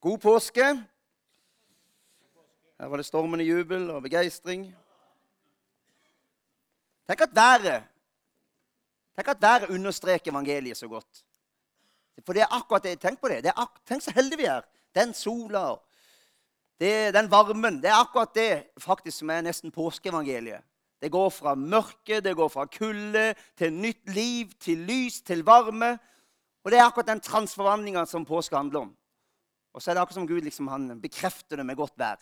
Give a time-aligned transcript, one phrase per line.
[0.00, 0.64] God påske.
[2.78, 4.68] Her var det stormende jubel og begeistring.
[7.08, 7.84] Tenk at været
[9.18, 11.24] Tenk at været understreker evangeliet så godt.
[12.26, 13.00] For det er akkurat det.
[13.00, 13.44] Tenk på det.
[13.44, 13.52] det
[13.86, 14.62] tenk så heldige vi er.
[14.94, 15.76] Den sola
[16.80, 17.82] det, den varmen.
[17.82, 20.62] Det er akkurat det faktisk som er nesten påskeevangeliet.
[21.02, 25.98] Det går fra mørke, det går fra kulde til nytt liv, til lys, til varme.
[26.64, 28.96] Og det er akkurat den transforvandlinga som påske handler om.
[29.78, 32.18] Og så er det akkurat som Gud liksom, han bekrefter det med godt vær.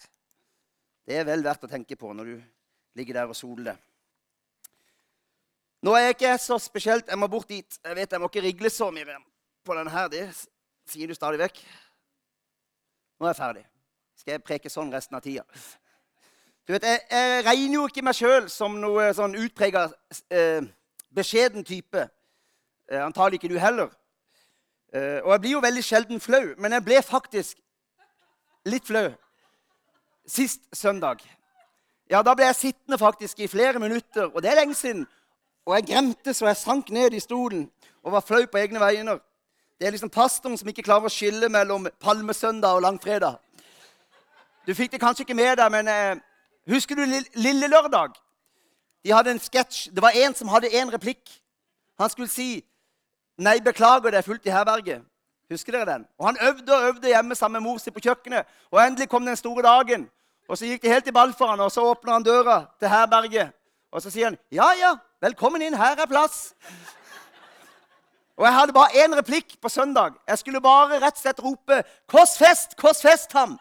[1.09, 2.35] Det er vel verdt å tenke på når du
[3.01, 3.79] ligger der og soler.
[5.81, 7.79] Nå er jeg ikke så spesielt Jeg må bort dit.
[7.81, 9.17] Jeg vet jeg må ikke rigle så mye
[9.65, 10.13] på denne her.
[10.13, 10.27] Det
[10.85, 11.63] sier du stadig vekk.
[13.17, 13.65] Nå er jeg ferdig.
[14.21, 15.49] Skal jeg preke sånn resten av tida?
[16.69, 19.87] Du vet, Jeg, jeg regner jo ikke meg sjøl som noe sånn utprega
[20.29, 20.61] eh,
[21.09, 22.05] beskjeden type.
[22.91, 23.97] Eh, antagelig ikke du heller.
[24.97, 27.59] Eh, og jeg blir jo veldig sjelden flau, men jeg ble faktisk
[28.65, 29.11] litt flau
[30.27, 31.21] sist søndag.
[32.11, 35.07] Ja, Da ble jeg sittende faktisk i flere minutter, og det er lenge siden.
[35.67, 37.71] Og jeg gremte så jeg sank ned i stolen
[38.03, 39.19] og var flau på egne vegne.
[39.79, 43.37] Det er liksom pastoren som ikke klarer å skille mellom palmesøndag og langfredag.
[44.67, 46.17] Du fikk det kanskje ikke med deg, men eh,
[46.71, 48.15] husker du Lille Lørdag?
[49.05, 49.91] De hadde en sketsj.
[49.91, 51.43] Det var en som hadde én replikk.
[51.99, 52.65] Han skulle si
[53.39, 55.05] 'Nei, beklager, det er fullt i herberget'.
[55.51, 56.07] Husker dere den?
[56.19, 58.45] Og Han øvde og øvde hjemme sammen med mor si på kjøkkenet.
[58.71, 60.11] Og endelig kom den store dagen.
[60.49, 62.89] Og Så gikk det helt i ball for han, og så åpner han døra til
[62.89, 63.53] herberget.
[63.93, 65.75] Og så sier han, 'Ja, ja, velkommen inn.
[65.75, 66.55] Her er plass.'
[68.37, 70.13] Og jeg hadde bare én replikk på søndag.
[70.29, 72.77] Jeg skulle bare rett og slett rope 'Korsfest!
[72.77, 73.59] Korsfest ham!'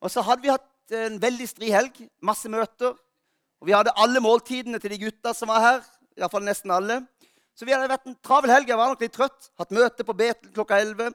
[0.00, 2.08] Og så hadde vi hatt en veldig stri helg.
[2.22, 2.94] Masse møter.
[3.60, 5.80] Og vi hadde alle måltidene til de gutta som var her.
[6.16, 7.06] i fall nesten alle.
[7.58, 8.68] Så vi hadde vært en travel helg.
[8.70, 9.48] Jeg var nok litt trøtt.
[9.58, 11.10] Hatt møte på Betel klokka 11.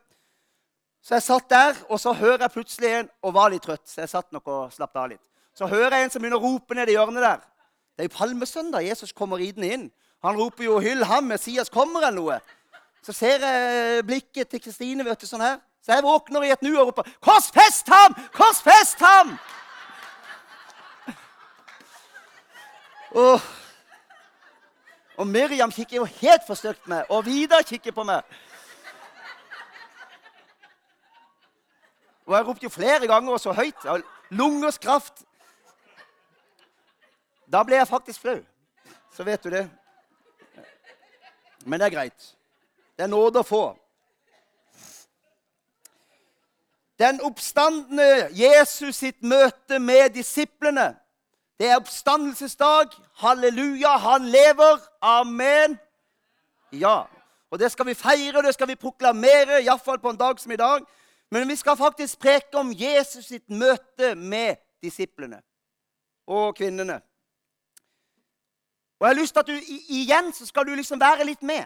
[1.04, 3.86] Så jeg satt der, og så hører jeg plutselig en og var litt trøtt.
[3.88, 5.24] Så jeg satt nok og slappet av litt.
[5.56, 7.46] Så hører jeg en som begynner å rope ned i hjørnet der.
[7.96, 8.84] Det er jo palmesøndag.
[8.90, 9.88] Jesus kommer ridende inn.
[10.24, 12.40] Han roper jo 'Hyll ham, Messias kommer', eller noe.
[13.04, 15.60] Så ser jeg blikket til Kristine, vet du, sånn her.
[15.84, 18.16] Så jeg våkner i et nu og roper 'Korsfest ham!
[18.34, 19.38] Korsfest ham!'
[23.16, 23.63] Oh.
[25.18, 28.22] Og Miriam kikker jo helt forstøkt på meg, og Vidar kikker på meg.
[32.26, 33.86] Og jeg ropte jo flere ganger og så høyt.
[34.30, 35.26] Lungers kraft.
[37.52, 38.40] Da ble jeg faktisk flau.
[39.14, 39.70] Så vet du det.
[41.66, 42.36] Men det er greit.
[42.98, 43.64] Det er nåde å få.
[47.00, 50.94] Den oppstandende Jesus sitt møte med disiplene
[51.60, 52.96] det er oppstandelsesdag.
[53.22, 54.80] Halleluja, han lever.
[55.02, 55.80] Amen.
[56.72, 57.04] Ja.
[57.52, 60.52] Og det skal vi feire, og det skal vi proklamere, iallfall på en dag som
[60.52, 60.86] i dag.
[61.32, 65.42] Men vi skal faktisk preke om Jesus sitt møte med disiplene
[66.28, 67.00] og kvinnene.
[69.00, 71.66] Og jeg har lyst til at du igjen så skal du liksom være litt med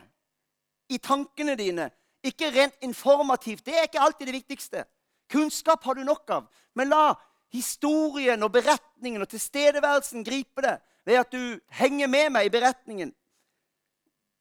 [0.89, 1.89] i tankene dine.
[2.23, 3.65] Ikke rent informativt.
[3.65, 4.83] Det er ikke alltid det viktigste.
[5.31, 6.47] Kunnskap har du nok av.
[6.75, 7.13] Men la
[7.53, 10.75] historien og beretningen og tilstedeværelsen griper det
[11.07, 13.13] ved at du henger med meg i beretningen.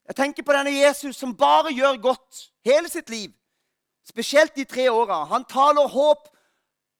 [0.07, 3.33] Jeg tenker på denne Jesus som bare gjør godt hele sitt liv.
[4.07, 5.25] Spesielt de tre åra.
[5.25, 6.29] Han taler håp.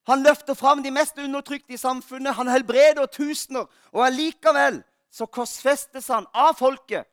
[0.07, 2.35] Han løfter fram de mest undertrykte i samfunnet.
[2.35, 3.67] Han helbreder tusener.
[3.93, 7.07] Og allikevel så korsfestes han av folket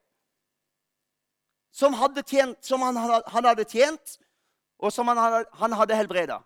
[1.74, 4.18] som, hadde tjent, som han, han, hadde tjent,
[4.78, 6.44] og som han han hadde helbreda.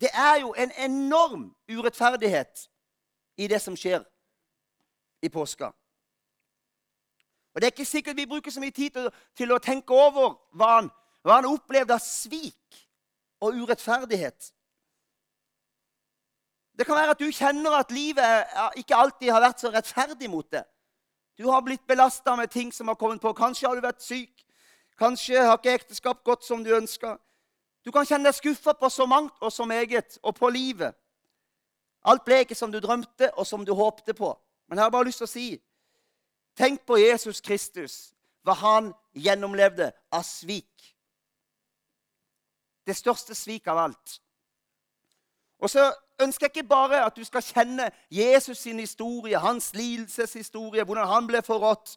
[0.00, 2.68] Det er jo en enorm urettferdighet
[3.36, 4.04] i det som skjer
[5.22, 5.70] i påska.
[7.54, 10.34] Og Det er ikke sikkert vi bruker så mye tid til, til å tenke over
[10.58, 10.90] hva han,
[11.22, 12.80] hva han opplevde av svik
[13.40, 14.50] og urettferdighet.
[16.74, 20.48] Det kan være at du kjenner at livet ikke alltid har vært så rettferdig mot
[20.50, 20.66] deg.
[21.38, 23.32] Du har blitt belasta med ting som har kommet på.
[23.32, 24.42] Kanskje har du vært syk.
[24.98, 27.16] Kanskje har ikke ekteskap gått som du ønska.
[27.84, 30.96] Du kan kjenne deg skuffa på så mangt og så meget, og på livet.
[32.04, 34.32] Alt ble ikke som du drømte og som du håpte på.
[34.68, 35.48] Men jeg har bare lyst til å si
[36.54, 38.12] Tenk på Jesus Kristus,
[38.46, 40.94] hva han gjennomlevde av svik.
[42.86, 44.20] Det største svik av alt.
[45.58, 45.88] Og så
[46.22, 51.26] ønsker jeg ikke bare at du skal kjenne Jesus sin historie, hans lidelseshistorie, hvordan han
[51.26, 51.96] ble forrådt,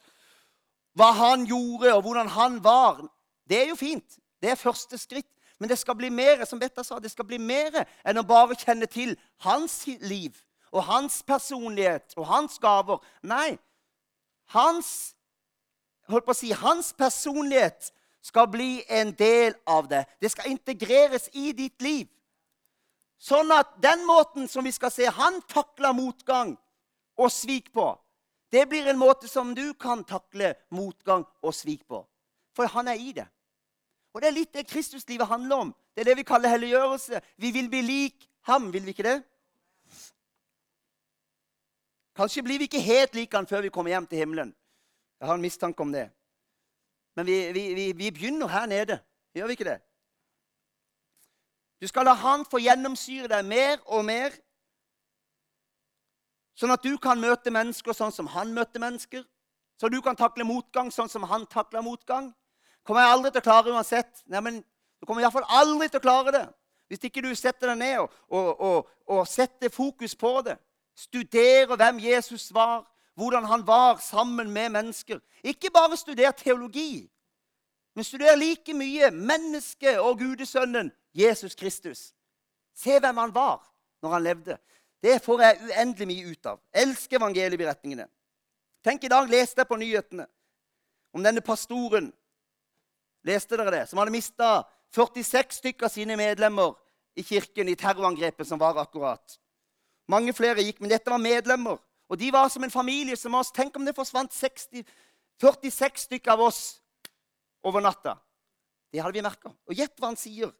[0.97, 3.03] hva han gjorde, og hvordan han var.
[3.45, 4.17] Det er jo fint.
[4.41, 5.36] Det er første skritt.
[5.59, 8.57] Men det skal bli mer som Betta sa, det skal bli mer enn å bare
[8.57, 9.15] kjenne til
[9.45, 10.35] hans liv
[10.71, 12.99] og hans personlighet og hans gaver.
[13.25, 13.57] Nei,
[14.53, 15.15] hans,
[16.11, 20.03] holdt på å si, hans personlighet skal bli en del av det.
[20.21, 22.07] Det skal integreres i ditt liv.
[23.17, 26.53] Sånn at den måten som vi skal se han takler motgang
[27.17, 27.95] og svik på,
[28.53, 32.03] det blir en måte som du kan takle motgang og svik på.
[32.55, 33.25] For han er i det.
[34.17, 35.71] Og Det er litt det Kristuslivet handler om.
[35.93, 37.19] Det er det vi kaller helliggjørelse.
[37.37, 39.19] Vi vil bli lik ham, vil vi ikke det?
[42.17, 44.55] Kanskje blir vi ikke helt lik han før vi kommer hjem til himmelen.
[45.19, 46.07] Jeg har en mistanke om det.
[47.15, 48.97] Men vi, vi, vi, vi begynner her nede.
[49.37, 49.77] Gjør vi ikke det?
[51.81, 54.33] Du skal la Han få gjennomsyre deg mer og mer,
[56.57, 59.21] sånn at du kan møte mennesker sånn som han møtte mennesker.
[59.77, 62.33] Så du kan takle motgang sånn som han takla motgang.
[62.87, 64.23] Kommer jeg aldri til å klare uansett.
[64.31, 64.63] Nei, men
[64.97, 66.47] Du kommer iallfall aldri til å klare det
[66.87, 70.55] hvis ikke du setter deg ned og, og, og, og setter fokus på det.
[70.97, 75.19] Studerer hvem Jesus var, hvordan han var sammen med mennesker.
[75.43, 77.05] Ikke bare studer teologi,
[77.93, 82.13] men studer like mye mennesket og gudesønnen Jesus Kristus.
[82.73, 83.59] Se hvem han var
[84.01, 84.57] når han levde.
[85.03, 86.59] Det får jeg uendelig mye ut av.
[86.73, 88.07] Elsker evangelieberetningene.
[88.85, 90.27] Tenk, i dag leste jeg på nyhetene
[91.13, 92.13] om denne pastoren
[93.27, 93.85] Leste dere det?
[93.89, 94.63] Som hadde mista
[94.95, 96.75] 46 stykker av sine medlemmer
[97.17, 99.39] i kirken i terrorangrepet som var akkurat.
[100.07, 101.79] Mange flere gikk, men dette var medlemmer.
[102.07, 103.51] Og de var som en familie som oss.
[103.51, 104.85] Tenk om det forsvant 60,
[105.41, 106.61] 46 stykker av oss
[107.67, 108.15] over natta.
[108.93, 109.51] Det hadde vi merka.
[109.67, 110.53] Og gjett hva han sier.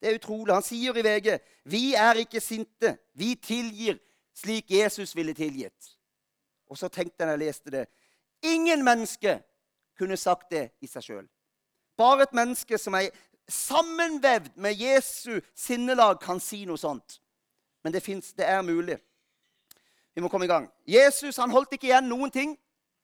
[0.00, 0.54] Det er utrolig.
[0.54, 1.34] Han sier i VG
[1.68, 2.94] vi er ikke sinte.
[3.12, 3.98] Vi tilgir
[4.38, 5.96] slik Jesus ville tilgitt.
[6.70, 7.86] Og så tenkte jeg da jeg leste det
[8.46, 9.40] Ingen menneske
[9.98, 11.24] kunne sagt det i seg sjøl.
[11.98, 13.10] Bare et menneske som er
[13.48, 17.18] sammenvevd med Jesu sinnelag, kan si noe sånt.
[17.82, 18.98] Men det, finnes, det er mulig.
[20.14, 20.68] Vi må komme i gang.
[20.86, 22.56] Jesus han holdt ikke igjen noen ting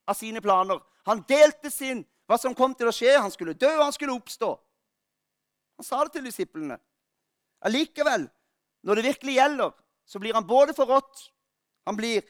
[0.07, 0.81] av sine planer.
[1.09, 3.17] Han delte sin hva som kom til å skje.
[3.17, 4.51] Han skulle dø, og han skulle oppstå.
[5.79, 6.79] Han sa det til disiplene.
[7.65, 8.29] Allikevel,
[8.85, 9.75] når det virkelig gjelder,
[10.05, 11.31] så blir han både forrådt,
[11.89, 12.25] han blir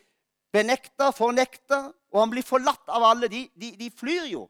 [0.54, 3.28] benekta, fornekta, og han blir forlatt av alle.
[3.30, 4.44] De, de, de flyr jo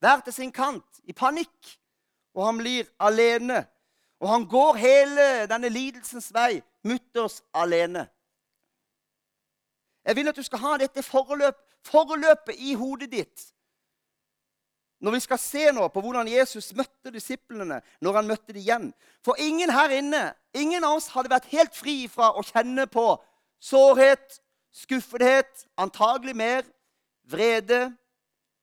[0.00, 1.76] hver til sin kant, i panikk.
[2.34, 3.64] Og han blir alene.
[4.20, 8.06] Og han går hele denne lidelsens vei mutters alene.
[10.04, 13.50] Jeg vil at du skal ha dette forløp, forløpet i hodet ditt
[15.00, 18.90] når vi skal se nå på hvordan Jesus møtte disiplene når han møtte dem igjen.
[19.24, 23.06] For ingen her inne, ingen av oss hadde vært helt fri fra å kjenne på
[23.64, 24.40] sårhet,
[24.72, 26.68] skuffethet, antagelig mer,
[27.24, 27.94] vrede,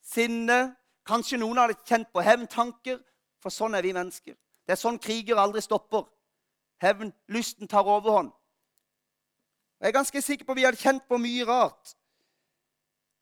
[0.05, 0.75] sinne.
[1.07, 2.99] Kanskje noen hadde kjent på hevntanker,
[3.39, 4.35] for sånn er vi mennesker.
[4.67, 6.03] Det er sånn kriger aldri stopper.
[6.83, 8.33] Hevnlysten tar overhånd.
[9.79, 11.93] Jeg er ganske sikker på at vi hadde kjent på mye rart.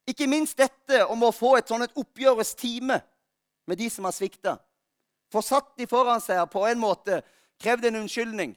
[0.10, 3.02] Ikke minst dette om å få et et oppgjørets time
[3.68, 4.58] med de som har svikta.
[5.32, 7.22] Få satt de foran seg på en måte
[7.60, 8.56] krevd en unnskyldning.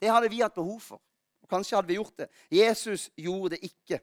[0.00, 1.00] Det hadde vi hatt behov for.
[1.42, 2.28] Og Kanskje hadde vi gjort det.
[2.50, 4.00] Jesus gjorde det ikke.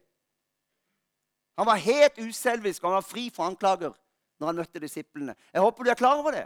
[1.56, 3.94] Han var helt uselvisk og han var fri for anklager
[4.40, 5.34] når han møtte disiplene.
[5.52, 6.44] Jeg håper du er klar over det.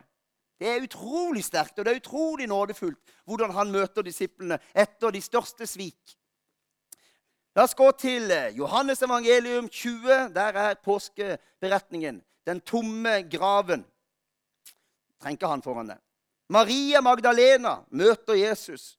[0.58, 5.22] Det er utrolig sterkt og det er utrolig nådefullt hvordan han møter disiplene etter de
[5.22, 6.16] største svik.
[7.56, 10.28] La oss gå til eh, Johannes evangelium 20.
[10.34, 12.20] Der er påskeberetningen.
[12.46, 13.82] Den tomme graven.
[15.18, 15.98] Trenger han foran det.
[16.48, 18.94] Maria Magdalena møter Jesus.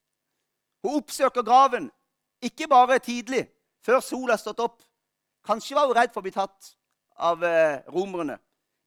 [0.83, 1.89] Hun oppsøker graven,
[2.41, 3.47] ikke bare tidlig,
[3.83, 4.83] før sola har stått opp.
[5.47, 6.73] Kanskje var hun redd for å bli tatt
[7.15, 8.37] av eh, romerne.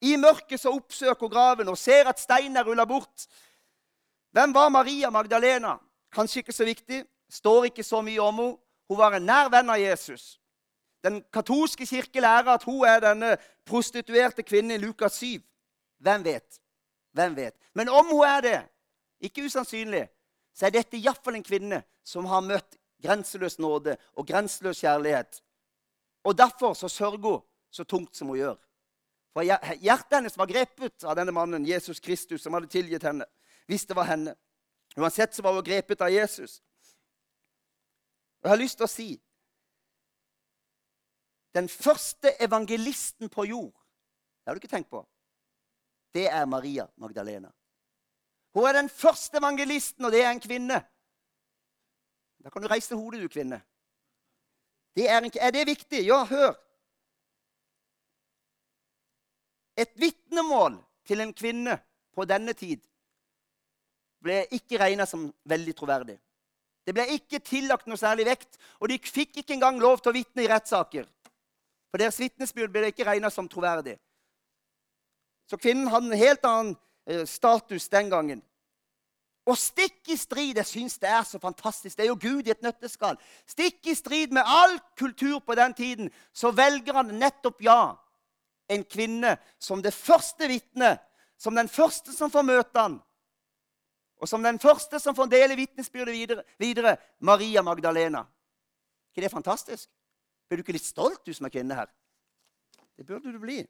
[0.03, 3.27] I mørket så oppsøker hun graven og ser at steinen er rulla bort.
[4.35, 5.77] Hvem var Maria Magdalena?
[6.13, 7.05] Kanskje ikke så viktig.
[7.31, 8.59] Står ikke så mye om henne.
[8.91, 10.37] Hun var en nær venn av Jesus.
[11.01, 15.41] Den katolske kirke lærer at hun er denne prostituerte kvinnen i Lukas 7.
[16.03, 16.59] Hvem vet?
[17.17, 17.55] Hvem vet?
[17.75, 18.59] Men om hun er det,
[19.21, 20.09] ikke usannsynlig,
[20.55, 25.41] så er dette iallfall en kvinne som har møtt grenseløs nåde og grenseløs kjærlighet.
[26.25, 27.41] Og derfor så sørger hun
[27.71, 28.59] så tungt som hun gjør.
[29.33, 33.25] For Hjertet hennes var grepet av denne mannen, Jesus Kristus, som hadde tilgitt henne.
[33.67, 34.35] Hvis det var henne.
[34.97, 36.61] Uansett så var hun grepet av Jesus.
[38.43, 39.11] Og jeg har lyst til å si
[41.53, 45.03] Den første evangelisten på jord Det har du ikke tenkt på.
[46.13, 47.51] Det er Maria Magdalena.
[48.57, 50.81] Hun er den første evangelisten, og det er en kvinne.
[52.43, 53.61] Da kan du reise hodet, du kvinne.
[54.97, 56.03] Det er, en, er, det viktig?
[56.07, 56.57] Ja, hør.
[59.77, 60.77] Et vitnemål
[61.09, 61.79] til en kvinne
[62.15, 62.83] på denne tid
[64.23, 66.19] ble ikke regna som veldig troverdig.
[66.87, 70.17] Det ble ikke tillagt noe særlig vekt, og de fikk ikke engang lov til å
[70.17, 71.07] vitne i rettssaker.
[71.91, 73.97] For deres vitnesbyrd ble ikke regna som troverdig.
[75.51, 76.73] Så kvinnen hadde en helt annen
[77.07, 78.41] eh, status den gangen.
[79.43, 81.97] Og stikk i strid Jeg syns det er så fantastisk.
[81.97, 83.19] Det er jo Gud i et nøtteskall.
[83.47, 87.81] Stikk i strid med all kultur på den tiden, så velger han nettopp ja
[88.73, 91.01] en kvinne som det første vitnet,
[91.39, 93.01] som den første som får møte han,
[94.23, 98.25] og som den første som får dele vitnesbyrdet videre, videre, Maria Magdalena.
[99.11, 99.91] ikke det fantastisk?
[100.49, 101.89] Blir du ikke litt stolt, du som er kvinne her?
[102.97, 103.67] Det burde du bli.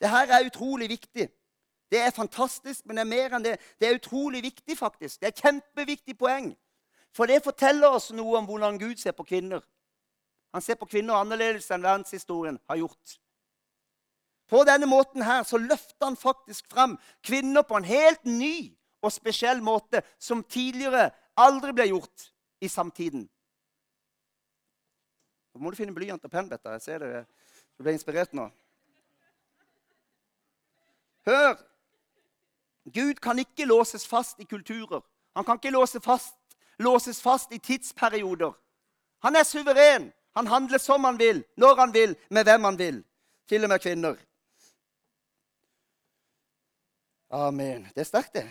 [0.00, 1.28] Det her er utrolig viktig.
[1.90, 3.56] Det er fantastisk, men det er mer enn det.
[3.80, 5.20] Det er utrolig viktig, faktisk.
[5.20, 6.50] Det er et kjempeviktig poeng.
[7.14, 9.62] For det forteller oss noe om hvordan Gud ser på kvinner.
[10.52, 13.20] Han ser på kvinner annerledes enn verdenshistorien har gjort.
[14.48, 18.72] På denne måten her så løfter han faktisk fram kvinner på en helt ny
[19.02, 22.28] og spesiell måte som tidligere aldri ble gjort
[22.62, 23.26] i samtiden.
[25.54, 26.76] Nå må du finne blyant og penn, Betta.
[26.76, 27.24] Jeg ser det.
[27.76, 28.50] Du ble inspirert nå.
[31.26, 31.56] Hør!
[32.94, 35.02] Gud kan ikke låses fast i kulturer.
[35.34, 36.36] Han kan ikke låse fast,
[36.78, 38.52] låses fast i tidsperioder.
[39.24, 40.12] Han er suveren.
[40.36, 43.04] Han handler som han vil, når han vil, med hvem han vil.
[43.48, 44.16] Til og med kvinner.
[47.30, 47.88] Amen.
[47.94, 48.46] Det er sterkt, det.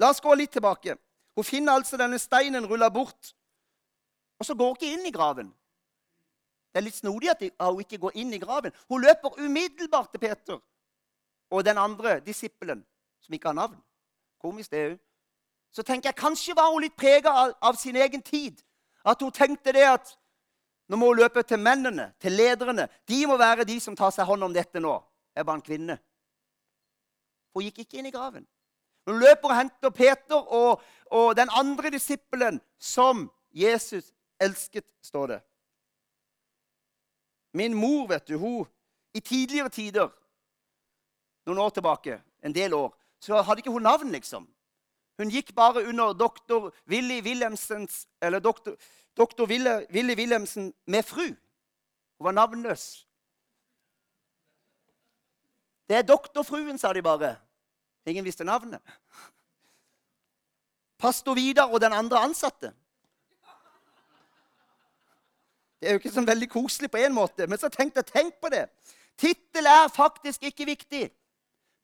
[0.00, 0.96] La oss gå litt tilbake.
[1.36, 3.34] Hun finner altså denne steinen rulla bort,
[4.40, 5.52] og så går hun ikke inn i graven.
[6.70, 8.72] Det er litt snodig at hun ikke går inn i graven.
[8.88, 10.58] Hun løper umiddelbart til Peter
[11.50, 12.84] og den andre disippelen,
[13.20, 13.78] som ikke har navn.
[14.40, 14.98] Komisk, det òg.
[15.70, 18.62] Så tenker jeg kanskje var hun litt prega av, av, sin egen tid.
[19.06, 20.16] At hun tenkte det at
[20.90, 22.88] nå må hun løpe til mennene, til lederne.
[23.06, 24.96] De må være de som tar seg hånd om dette nå.
[25.34, 25.98] Jeg er bare en kvinne.
[27.54, 28.46] Hun gikk ikke inn i graven.
[29.06, 35.40] Hun løper og henter Peter og, og den andre disippelen som Jesus elsket, står det.
[37.52, 38.66] Min mor, vet du, hun
[39.14, 40.10] I tidligere tider,
[41.46, 44.44] noen år tilbake, en del år, så hadde ikke hun navn, liksom.
[45.18, 48.76] Hun gikk bare under doktor Willy Wilhelmsens Eller doktor,
[49.16, 51.26] doktor Willy Wilhelmsen med fru.
[51.26, 53.06] Hun var navnløs.
[55.90, 57.32] Det er doktorfruen, sa de bare.
[58.06, 58.78] Ingen visste navnet.
[60.98, 62.70] Pastor Vidar og den andre ansatte.
[65.80, 68.52] Det er jo ikke sånn veldig koselig på en måte, men så jeg tenk på
[68.54, 68.68] det.
[69.18, 71.08] Tittel er faktisk ikke viktig.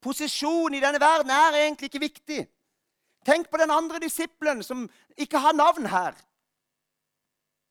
[0.04, 2.40] Posisjon i denne verden er egentlig ikke viktig.
[3.26, 4.86] Tenk på den andre disippelen som
[5.18, 6.14] ikke har navn her.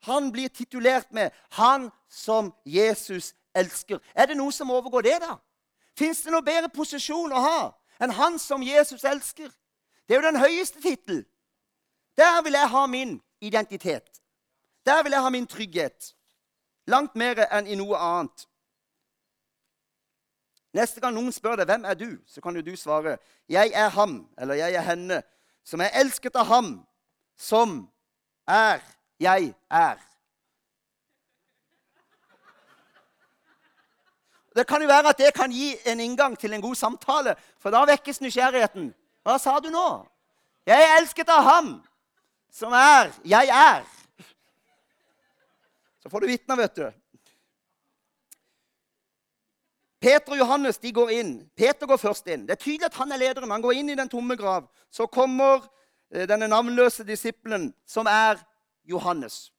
[0.04, 4.04] Han blir titulert med 'Han som Jesus elsker'.
[4.16, 5.38] Er det noe som overgår det, da?
[5.96, 7.60] Fins det noe bedre posisjon å ha
[8.00, 9.52] enn 'Han som Jesus elsker'?
[10.08, 11.26] Det er jo den høyeste tittel.
[12.18, 14.22] Der vil jeg ha min identitet.
[14.86, 16.14] Der vil jeg ha min trygghet.
[16.88, 18.48] Langt mer enn i noe annet.
[20.74, 23.18] Neste gang noen spør deg hvem er du, så kan jo du svare
[23.50, 25.22] jeg er ham, eller jeg er henne,
[25.64, 26.88] som er elsket av ham,
[27.38, 27.78] som
[28.48, 28.84] er
[29.20, 30.02] jeg er.
[34.56, 37.76] Det kan jo være at det kan gi en inngang til en god samtale, for
[37.76, 38.94] da vekkes nysgjerrigheten.
[39.26, 39.88] Hva sa du nå?
[40.66, 41.74] Jeg er elsket av ham
[42.56, 43.84] som er jeg er.
[46.00, 46.86] Så får du vitner, vet du.
[50.06, 51.32] Peter og Johannes de går inn.
[51.58, 52.46] Peter går først inn.
[52.46, 53.52] Det er tydelig at han er lederen.
[53.52, 54.68] Han går inn i den tomme grav.
[54.94, 55.66] Så kommer
[56.14, 58.38] eh, denne navnløse disippelen, som er
[58.86, 59.50] Johannes,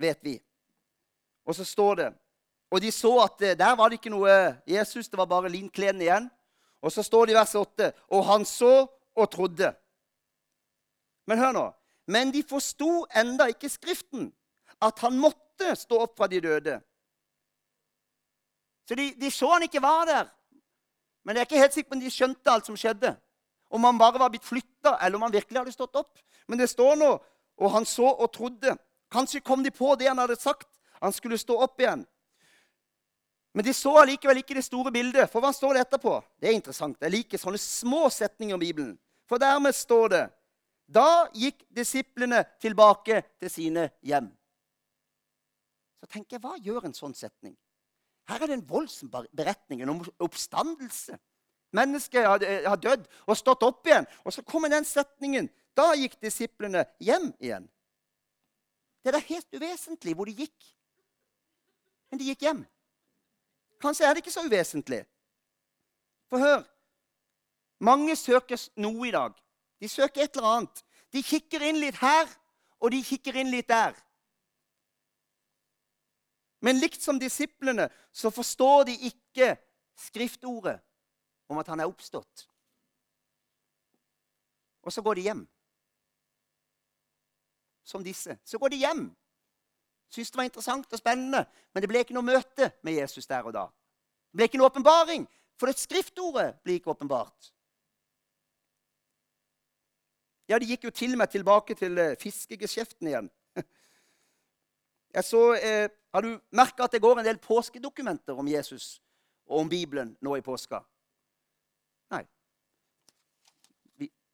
[0.00, 0.38] vet vi.
[1.44, 2.08] Og så står det
[2.72, 4.32] Og de så at eh, der var det ikke noe
[4.68, 6.28] Jesus, det var bare linklærne igjen.
[6.82, 9.74] Og så står det i vers 8 Og han så og trodde.
[11.26, 11.66] Men hør nå.
[12.06, 14.32] Men de forsto enda ikke Skriften,
[14.82, 16.80] at han måtte stå opp fra de døde.
[18.88, 20.32] Så de, de så han ikke var der.
[21.22, 23.12] Men jeg er ikke helt sikker på om de skjønte alt som skjedde.
[23.70, 26.18] Om han bare var blitt flytta, eller om han virkelig hadde stått opp.
[26.48, 27.12] Men det står nå
[27.62, 28.74] og han så og trodde.
[29.12, 30.68] Kanskje kom de på det han hadde sagt.
[31.04, 32.02] Han skulle stå opp igjen.
[33.52, 35.28] Men de så allikevel ikke det store bildet.
[35.30, 36.14] For hva står det etterpå?
[36.40, 36.96] Det er interessant.
[37.00, 38.94] Jeg liker sånne små setninger i Bibelen.
[39.28, 40.22] For dermed står det
[40.92, 44.26] Da gikk disiplene tilbake til sine hjem.
[46.02, 47.54] Så tenker jeg, hva gjør en sånn setning?
[48.28, 51.16] Her er det en voldsom beretning om oppstandelse.
[51.72, 52.26] Mennesket
[52.66, 54.08] har dødd og stått opp igjen.
[54.26, 55.48] Og så kommer den setningen.
[55.72, 57.64] Da gikk disiplene hjem igjen.
[59.02, 60.68] Det er da helt uvesentlig hvor de gikk.
[62.10, 62.60] Men de gikk hjem.
[63.82, 65.02] Kanskje er det ikke så uvesentlig.
[66.30, 66.62] For hør
[67.82, 69.32] Mange søker noe i dag.
[69.82, 70.82] De søker et eller annet.
[71.12, 72.28] De kikker inn litt her,
[72.78, 73.96] og de kikker inn litt der.
[76.62, 79.56] Men likt som disiplene så forstår de ikke
[79.98, 80.76] skriftordet
[81.50, 82.46] om at han er oppstått.
[84.82, 85.42] Og så går de hjem.
[87.82, 88.38] Som disse.
[88.44, 89.04] Så går de hjem.
[90.12, 93.46] Syns det var interessant og spennende, men det ble ikke noe møte med Jesus der
[93.48, 93.64] og da.
[94.28, 95.24] Det ble ikke noe åpenbaring,
[95.56, 97.52] for det skriftordet ble ikke åpenbart.
[100.50, 103.30] Ja, de gikk jo til og med tilbake til eh, fiskegeskjeften igjen.
[105.16, 109.00] Jeg så, eh, Har du merka at det går en del påskedokumenter om Jesus
[109.46, 110.82] og om Bibelen nå i påska?
[112.12, 112.26] Nei.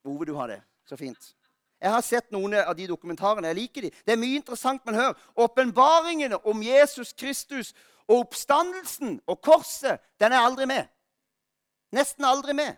[0.02, 0.58] Ove, du har det.
[0.90, 1.37] Så fint.
[1.80, 3.49] Jeg har sett noen av de dokumentarene.
[3.52, 3.90] Jeg liker de.
[3.90, 5.14] Det er mye interessant, men hør.
[5.38, 7.75] Åpenbaringene om Jesus Kristus
[8.08, 10.88] og oppstandelsen og korset, den er aldri med.
[11.94, 12.75] Nesten aldri med.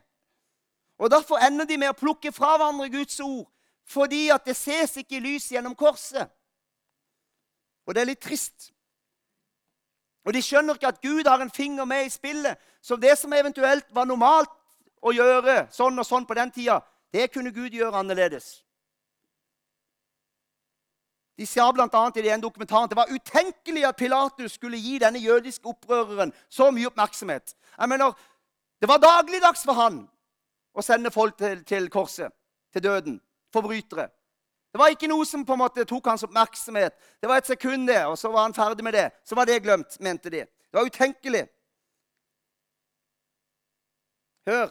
[1.01, 3.49] Og Derfor ender de med å plukke fra hverandre Guds ord,
[3.89, 6.29] fordi at det ses ikke i lys gjennom korset.
[7.89, 8.69] Og det er litt trist.
[10.29, 12.59] Og de skjønner ikke at Gud har en finger med i spillet.
[12.83, 14.53] Så det som eventuelt var normalt
[15.01, 18.61] å gjøre sånn og sånn på den tida, det kunne Gud gjøre annerledes.
[21.41, 22.13] De sa bl.a.
[22.17, 26.67] i den dokumentaren at det var utenkelig at Pilatus skulle gi denne jødiske opprøreren så
[26.71, 27.55] mye oppmerksomhet.
[27.79, 28.13] Jeg mener,
[28.81, 30.09] Det var dagligdags for han
[30.75, 32.33] å sende folk til, til korset,
[32.73, 33.21] til døden.
[33.53, 34.09] Forbrytere.
[34.73, 36.95] Det var ikke noe som på en måte tok hans oppmerksomhet.
[37.21, 39.09] Det var et sekund, det, og så var han ferdig med det.
[39.25, 40.45] Så var det glemt, mente de.
[40.45, 41.47] Det var utenkelig.
[44.47, 44.69] Hør.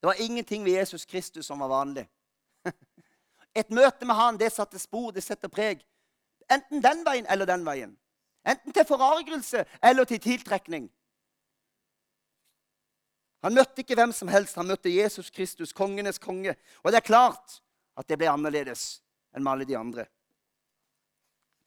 [0.00, 2.08] Det var ingenting ved Jesus Kristus som var vanlig.
[3.54, 5.82] Et møte med han, det satte spor, det setter preg.
[6.50, 7.92] Enten den veien eller den veien.
[8.48, 10.88] Enten til forargelse eller til tiltrekning.
[13.42, 14.56] Han møtte ikke hvem som helst.
[14.56, 16.54] Han møtte Jesus Kristus, kongenes konge.
[16.82, 17.60] Og det er klart
[17.98, 19.02] at det ble annerledes
[19.34, 20.06] enn med alle de andre.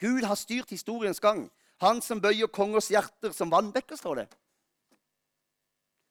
[0.00, 1.46] Gud har styrt historiens gang.
[1.84, 4.26] Han som bøyer kongers hjerter som vannbekker, står det.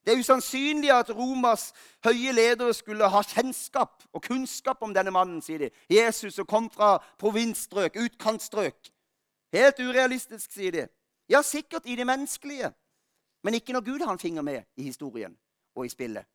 [0.05, 1.71] Det er usannsynlig at Romas
[2.05, 5.69] høye ledere skulle ha kjennskap og kunnskap om denne mannen, sier de.
[5.89, 8.91] Jesus som kom fra provinsstrøk, utkantstrøk.
[9.55, 10.85] Helt urealistisk, sier de.
[11.29, 12.69] Ja, sikkert i det menneskelige,
[13.43, 15.33] men ikke når Gud har en finger med i historien
[15.75, 16.25] og i spillet.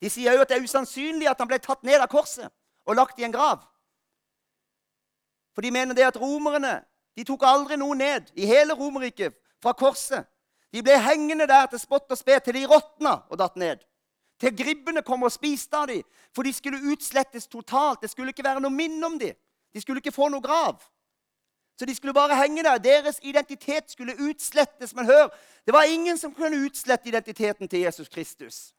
[0.00, 2.48] De sier jo at det er usannsynlig at han ble tatt ned av korset
[2.88, 3.60] og lagt i en grav.
[5.52, 6.78] For de mener det at romerne
[7.18, 10.24] de tok aldri noe ned i hele Romerriket fra korset
[10.72, 13.82] de ble hengende der til spott og spe til de råtna og datt ned.
[14.40, 16.02] Til gribbene kom og spiste av dem,
[16.34, 18.00] for de skulle utslettes totalt.
[18.02, 19.36] Det skulle ikke være noe minne om dem.
[19.74, 20.80] De skulle ikke få noe grav.
[21.78, 22.78] Så de skulle bare henge der.
[22.78, 24.94] Deres identitet skulle utslettes.
[24.94, 25.28] Men hør,
[25.66, 28.72] det var ingen som kunne utslette identiteten til Jesus Kristus.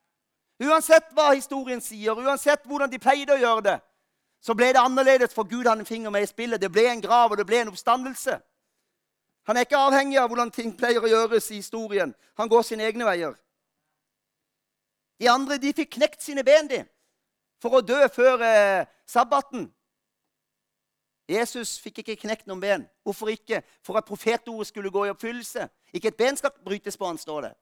[0.62, 3.78] Uansett hva historien sier, uansett hvordan de pleide å gjøre det,
[4.42, 6.60] så ble det annerledes, for Gud hadde en finger med i spillet.
[6.60, 8.38] Det ble en grav, og det ble en oppstandelse.
[9.48, 12.14] Han er ikke avhengig av hvordan ting pleier å gjøres i historien.
[12.38, 13.34] Han går sine egne veier.
[15.18, 16.82] De andre de fikk knekt sine ben de,
[17.62, 19.68] for å dø før eh, sabbaten.
[21.30, 22.88] Jesus fikk ikke knekt noen ben.
[23.06, 23.62] Hvorfor ikke?
[23.86, 25.68] For at profetordet skulle gå i oppfyllelse.
[25.94, 27.54] Ikke et ben skal brytes på han, står det.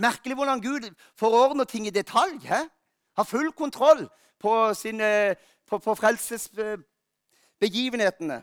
[0.00, 0.84] Merkelig hvordan Gud
[1.20, 2.38] forordner ting i detalj.
[2.46, 2.68] He?
[3.16, 4.08] Har full kontroll
[4.40, 5.36] på, sine,
[5.68, 8.42] på, på frelsesbegivenhetene.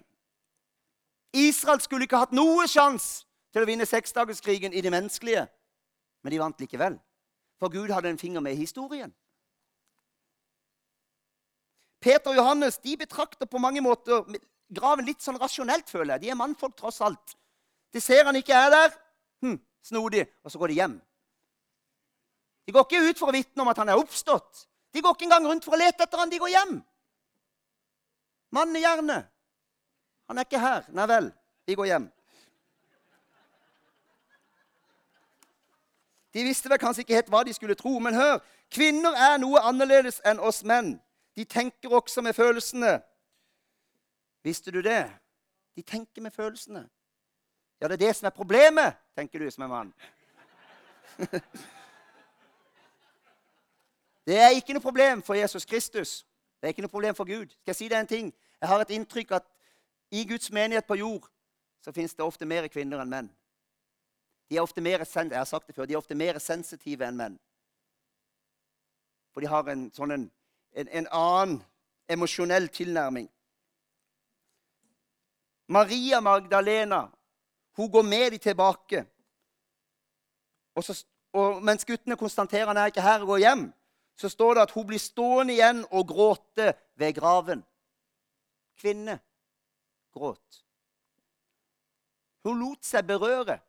[1.33, 5.45] Israel skulle ikke hatt noe sjanse til å vinne seksdagerskrigen i det menneskelige.
[6.23, 6.97] Men de vant likevel.
[7.59, 9.11] For Gud hadde en finger med i historien.
[11.99, 14.23] Peter og Johannes de betrakter på mange måter
[14.71, 16.23] graven litt sånn rasjonelt, føler jeg.
[16.23, 17.35] De er mannfolk, tross alt.
[17.91, 18.93] De ser han ikke er der.
[19.43, 20.27] Hm, snodig.
[20.45, 20.95] Og så går de hjem.
[22.67, 24.67] De går ikke ut for å vitne om at han er oppstått.
[24.93, 26.31] De går ikke engang rundt for å lete etter han.
[26.31, 26.79] De går hjem.
[28.55, 29.23] Mannehjerne.
[30.29, 30.85] Han er ikke her.
[30.93, 31.31] Nei vel,
[31.65, 32.07] vi går hjem.
[36.33, 38.37] De visste vel kanskje ikke helt hva de skulle tro, men hør!
[38.69, 40.99] Kvinner er noe annerledes enn oss menn.
[41.33, 42.99] De tenker også med følelsene.
[44.45, 45.01] Visste du det?
[45.75, 46.85] De tenker med følelsene.
[47.81, 49.93] Ja, det er det som er problemet, tenker du som en mann.
[54.29, 56.19] Det er ikke noe problem for Jesus Kristus.
[56.61, 57.49] Det er ikke noe problem for Gud.
[57.49, 58.27] Skal jeg si deg en ting?
[58.61, 59.47] Jeg har et inntrykk at
[60.11, 61.27] i Guds menighet på jord
[61.81, 63.29] så fins det ofte mer kvinner enn menn.
[64.49, 67.17] De er ofte mer, jeg har sagt det før, de er ofte mer sensitive enn
[67.17, 67.37] menn.
[69.33, 70.25] For de har en, sånn en,
[70.73, 71.59] en, en annen
[72.09, 73.29] emosjonell tilnærming.
[75.69, 77.05] Maria Magdalena
[77.77, 79.05] hun går med dem tilbake.
[80.75, 80.97] Og, så,
[81.33, 83.65] og mens guttene konstaterer han er ikke her og går hjem,
[84.19, 87.61] så står det at hun blir stående igjen og gråte ved graven.
[88.81, 89.19] Kvinne
[90.13, 90.63] gråt.
[92.43, 93.59] Hun lot seg berøre.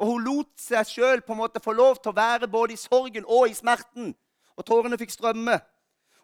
[0.00, 3.54] Og hun lot seg sjøl få lov til å være både i sorgen og i
[3.54, 4.14] smerten.
[4.56, 5.58] Og tårene fikk strømme.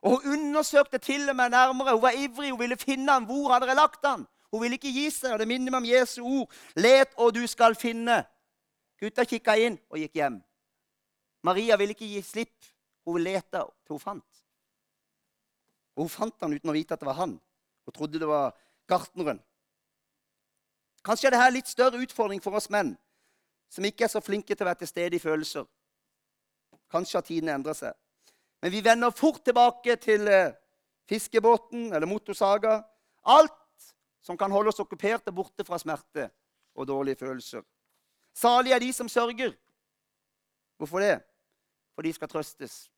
[0.02, 1.94] Og hun undersøkte til og med nærmere.
[1.94, 3.24] Hun var ivrig, hun ville finne ham.
[3.24, 4.26] Hvor hadde dere lagt ham?
[4.50, 5.32] Hun ville ikke gi seg.
[5.32, 6.52] og Det minner meg om Jesu ord.
[6.76, 8.22] Let, og du skal finne.
[8.98, 10.40] Gutta kikka inn og gikk hjem.
[11.46, 12.70] Maria ville ikke gi slipp.
[13.06, 14.42] Hun lette til hun fant.
[15.96, 17.38] Og hun fant han uten å vite at det var han.
[17.86, 18.52] Hun trodde det var
[18.88, 19.40] gartneren.
[21.04, 22.94] Kanskje er dette litt større utfordring for oss menn,
[23.72, 25.66] som ikke er så flinke til å være til stede i følelser.
[26.92, 27.96] Kanskje har tidene endret seg.
[28.62, 30.54] Men vi vender fort tilbake til eh,
[31.08, 32.80] fiskebåten eller motorsaga.
[33.28, 33.54] Alt
[34.24, 36.30] som kan holde oss okkuperte borte fra smerte
[36.74, 37.62] og dårlige følelser.
[38.34, 39.52] Salige er de som sørger.
[40.78, 41.18] Hvorfor det?
[41.94, 42.88] For de skal trøstes.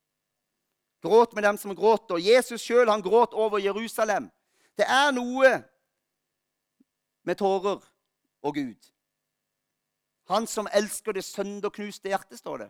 [1.01, 2.21] Gråt med dem som gråter.
[2.21, 4.29] Jesus sjøl gråt over Jerusalem.
[4.77, 5.63] Det er noe
[7.23, 7.79] med tårer
[8.41, 8.91] og Gud.
[10.31, 12.69] Han som elsker det sønderknuste hjertet, står det.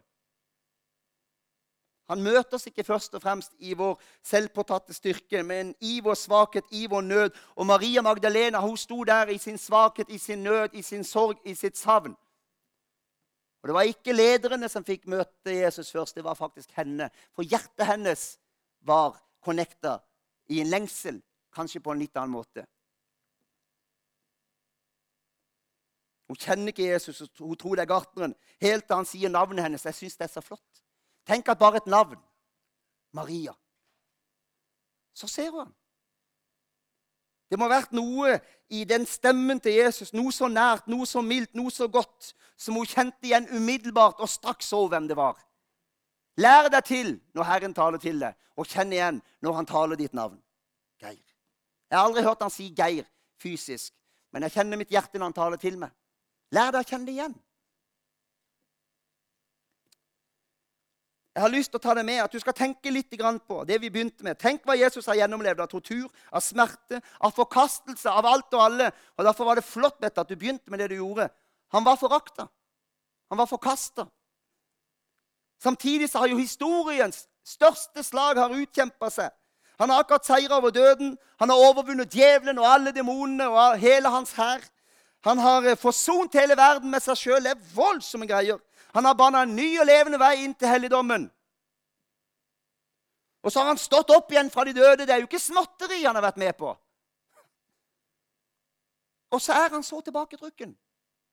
[2.11, 6.65] Han møter oss ikke først og fremst i vår selvpåtatte styrke, men i vår svakhet,
[6.75, 7.37] i vår nød.
[7.55, 11.39] Og Maria Magdalena hun sto der i sin svakhet, i sin nød, i sin sorg,
[11.45, 12.17] i sitt savn.
[13.61, 17.09] Og Det var ikke lederne som fikk møte Jesus først, det var faktisk henne.
[17.31, 18.39] For hjertet hennes
[18.81, 19.99] var connecta
[20.49, 21.21] i en lengsel,
[21.53, 22.65] kanskje på en litt annen måte.
[26.31, 28.33] Hun kjenner ikke Jesus, hun tror det er gartneren.
[28.63, 29.83] Helt til han sier navnet hennes.
[29.83, 30.83] Jeg syns det er så flott.
[31.27, 32.15] Tenk at bare et navn
[33.11, 33.51] Maria.
[35.11, 35.73] Så ser hun ham.
[37.51, 38.37] Det må ha vært noe
[38.71, 42.79] i den stemmen til Jesus, noe så nært, noe så mildt, noe så godt, som
[42.79, 45.35] hun kjente igjen umiddelbart og straks så hvem det var.
[46.39, 50.15] Lær deg til når Herren taler til deg, og kjenn igjen når han taler ditt
[50.15, 50.39] navn.
[51.03, 51.19] Geir.
[51.91, 53.03] Jeg har aldri hørt han si Geir
[53.43, 53.91] fysisk,
[54.31, 55.91] men jeg kjenner mitt hjerte når han taler til meg.
[56.51, 57.35] Lær deg å kjenne det igjen.
[61.31, 63.13] Jeg har lyst til å ta det med at du skal tenke litt
[63.47, 64.37] på det vi begynte med.
[64.37, 68.91] Tenk hva Jesus har gjennomlevd av tortur, av smerte, av forkastelse, av alt og alle.
[69.17, 71.29] Og Derfor var det flott vet at du begynte med det du gjorde.
[71.71, 72.49] Han var forakta.
[73.31, 74.09] Han var forkasta.
[75.63, 79.31] Samtidig så har jo historiens største slag har utkjempa seg.
[79.79, 81.15] Han har akkurat seira over døden.
[81.39, 84.59] Han har overvunnet djevelen og alle demonene og hele hans hær.
[85.27, 87.43] Han har eh, forsont hele verden med seg sjøl.
[87.43, 88.59] Det er voldsomme greier.
[88.95, 91.29] Han har bana en ny og levende vei inn til helligdommen.
[93.41, 95.05] Og så har han stått opp igjen fra de døde.
[95.05, 96.73] Det er jo ikke småtteri han har vært med på.
[99.31, 100.73] Og så er han så tilbaketrukken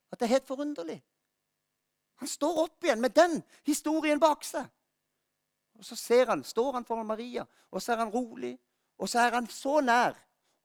[0.09, 1.01] at det er helt forunderlig.
[2.23, 4.65] Han står opp igjen med den historien bak seg.
[5.79, 8.57] Og så ser han, står han foran Maria, og så er han rolig.
[8.99, 10.17] Og så er han så nær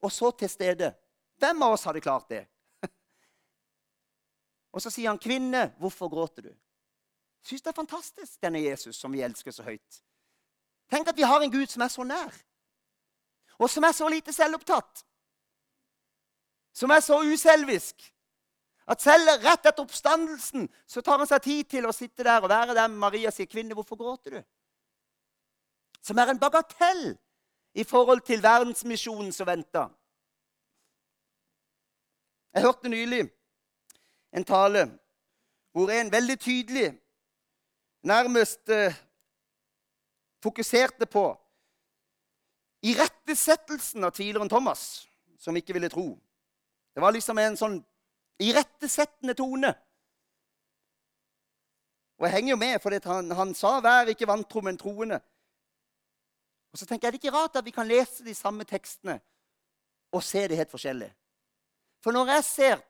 [0.01, 0.93] og så til stede.
[1.37, 2.45] Hvem av oss hadde klart det?
[4.73, 6.55] Og så sier han, 'Kvinne, hvorfor gråter du?'
[7.43, 10.03] syns det er fantastisk, denne Jesus som vi elsker så høyt.
[10.89, 12.33] Tenk at vi har en Gud som er så nær,
[13.59, 15.03] og som er så lite selvopptatt.
[16.73, 18.13] Som er så uselvisk.
[18.87, 22.49] At selv rett etter oppstandelsen så tar han seg tid til å sitte der og
[22.49, 24.43] være der med Maria og si, 'Kvinne, hvorfor gråter du?'
[26.01, 27.17] Som er en bagatell
[27.73, 29.89] i forhold til verdensmisjonen som venter.
[32.53, 33.31] Jeg hørte nylig
[34.33, 34.87] en tale
[35.73, 36.89] hvor en veldig tydelig
[38.03, 38.95] nærmest eh,
[40.43, 41.25] fokuserte på
[42.83, 45.07] irettesettelsen av tvileren Thomas,
[45.39, 46.11] som ikke ville tro.
[46.93, 47.79] Det var liksom en sånn
[48.43, 49.71] irettesettende tone.
[52.19, 55.21] Og jeg henger jo med, for han, han sa 'vær ikke vantro, men troende'.
[56.71, 59.21] Og så tenker jeg, Er Det ikke rart at vi kan lese de samme tekstene
[60.11, 61.13] og se det helt forskjellig.
[62.03, 62.81] For når jeg ser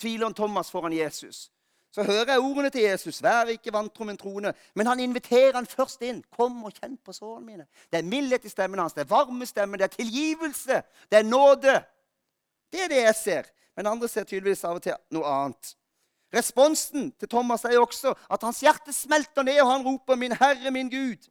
[0.00, 1.50] tvileren Thomas foran Jesus,
[1.90, 3.22] så hører jeg ordene til Jesus.
[3.22, 4.52] Vær ikke vantro, men troende.
[4.74, 6.20] Men han inviterer han først inn.
[6.36, 7.66] Kom og kjenn på sårene mine.
[7.90, 11.26] Det er mildhet i stemmen hans, det er varme stemmer, det er tilgivelse, det er
[11.26, 11.80] nåde.
[12.70, 13.50] Det er det jeg ser.
[13.76, 15.74] Men andre ser tydeligvis av og til noe annet.
[16.30, 20.36] Responsen til Thomas er jo også at hans hjerte smelter ned, og han roper 'Min
[20.38, 21.26] Herre, min Gud'.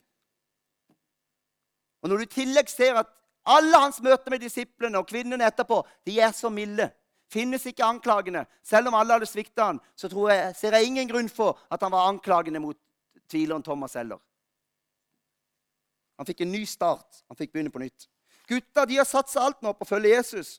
[2.02, 3.08] Og Når du i tillegg ser at
[3.46, 6.92] alle hans møter med disiplene og kvinnene etterpå de er så milde
[7.30, 8.46] finnes ikke anklagene.
[8.66, 11.94] Selv om alle hadde svikta han, så jeg, ser jeg ingen grunn for at han
[11.94, 12.78] var anklagende mot
[13.30, 14.20] tvileren Thomas heller.
[16.20, 17.22] Han fikk en ny start.
[17.32, 18.10] Han fikk begynne på nytt.
[18.50, 20.58] Gutta de har satsa alt nå på å følge Jesus.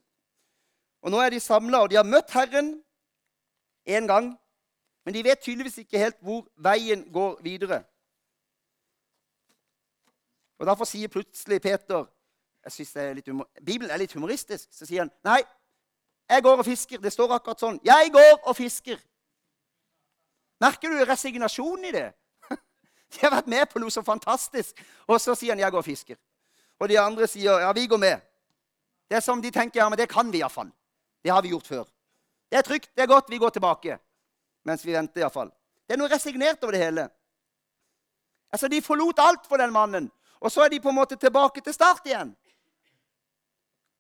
[1.04, 2.74] Og Nå er de samla, og de har møtt Herren
[3.88, 4.30] én gang.
[5.04, 7.83] Men de vet tydeligvis ikke helt hvor veien går videre.
[10.61, 12.06] Og Derfor sier plutselig Peter
[12.61, 14.68] jeg synes det er litt humor, Bibelen er litt humoristisk.
[14.68, 15.40] Så sier han nei,
[16.30, 16.98] jeg går og fisker.
[17.02, 17.78] Det står akkurat sånn.
[17.84, 18.98] Jeg går og fisker.
[20.60, 22.08] Merker du resignasjonen i det?
[23.12, 24.78] De har vært med på noe så fantastisk.
[25.08, 26.20] Og så sier han 'jeg går og fisker'.
[26.80, 28.20] Og de andre sier 'ja, vi går med'.
[29.10, 30.70] Det er som de tenker 'ja, men det kan vi iallfall'.
[31.24, 31.84] Det har vi gjort før.
[32.50, 33.98] Det er trygt, det er godt, vi går tilbake.
[34.64, 35.50] Mens vi venter iallfall.
[35.86, 37.10] Det er noe resignert over det hele.
[38.52, 41.60] Altså, De forlot alt for den mannen, og så er de på en måte tilbake
[41.60, 42.36] til start igjen.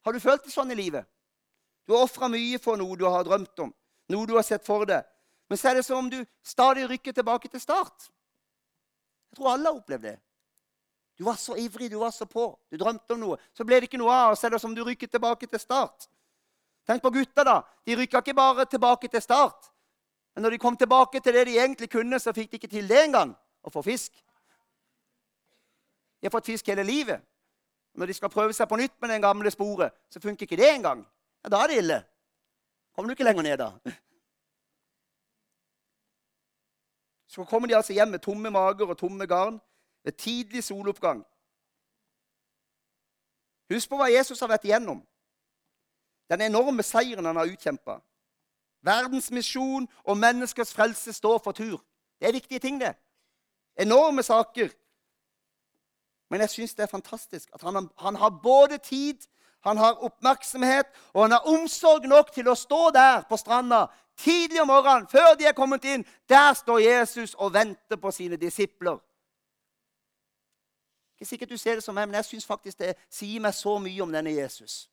[0.04, 1.06] Har du følt det sånn i livet?
[1.86, 3.72] Du har ofra mye for noe du har drømt om,
[4.12, 5.06] noe du har sett for deg.
[5.50, 8.10] Men så er det som om du stadig rykker tilbake til start.
[9.30, 10.18] Jeg tror alle har opplevd det.
[11.18, 12.46] Du var så ivrig, du var så på.
[12.70, 13.36] Du drømte om noe.
[13.52, 15.60] Så ble det ikke noe av, og så er det som du rykker tilbake til
[15.60, 16.06] start.
[16.88, 17.56] Tenk på gutta, da.
[17.84, 19.68] De rykka ikke bare tilbake til start.
[20.34, 22.88] Men når de kom tilbake til det de egentlig kunne, så fikk de ikke til
[22.88, 23.34] det engang.
[23.60, 24.14] Å få fisk.
[26.20, 27.20] De har fått fisk hele livet.
[27.98, 30.70] Når de skal prøve seg på nytt med den gamle sporet, så funker ikke det
[30.72, 31.02] engang.
[31.44, 31.98] Ja, da er det ille.
[32.94, 33.70] Kommer du ikke lenger ned da?
[37.30, 39.60] Så kommer de altså hjem med tomme mager og tomme garn
[40.04, 41.24] ved tidlig soloppgang.
[43.70, 45.04] Husk på hva Jesus har vært igjennom.
[46.30, 48.00] Den enorme seieren han har utkjempa.
[48.82, 51.78] Verdens misjon og menneskers frelse står for tur.
[52.18, 52.94] Det er viktige ting, det.
[53.78, 54.68] Enorme saker.
[56.30, 59.22] Men jeg syns det er fantastisk at han, han har både tid,
[59.64, 63.86] han har oppmerksomhet og han har omsorg nok til å stå der på stranda
[64.20, 68.36] Tidlig om morgenen, før de er kommet inn, der står Jesus og venter på sine
[68.36, 68.98] disipler.
[71.14, 73.78] Ikke sikkert du ser det som meg, men jeg syns faktisk det sier meg så
[73.80, 74.90] mye om denne Jesus.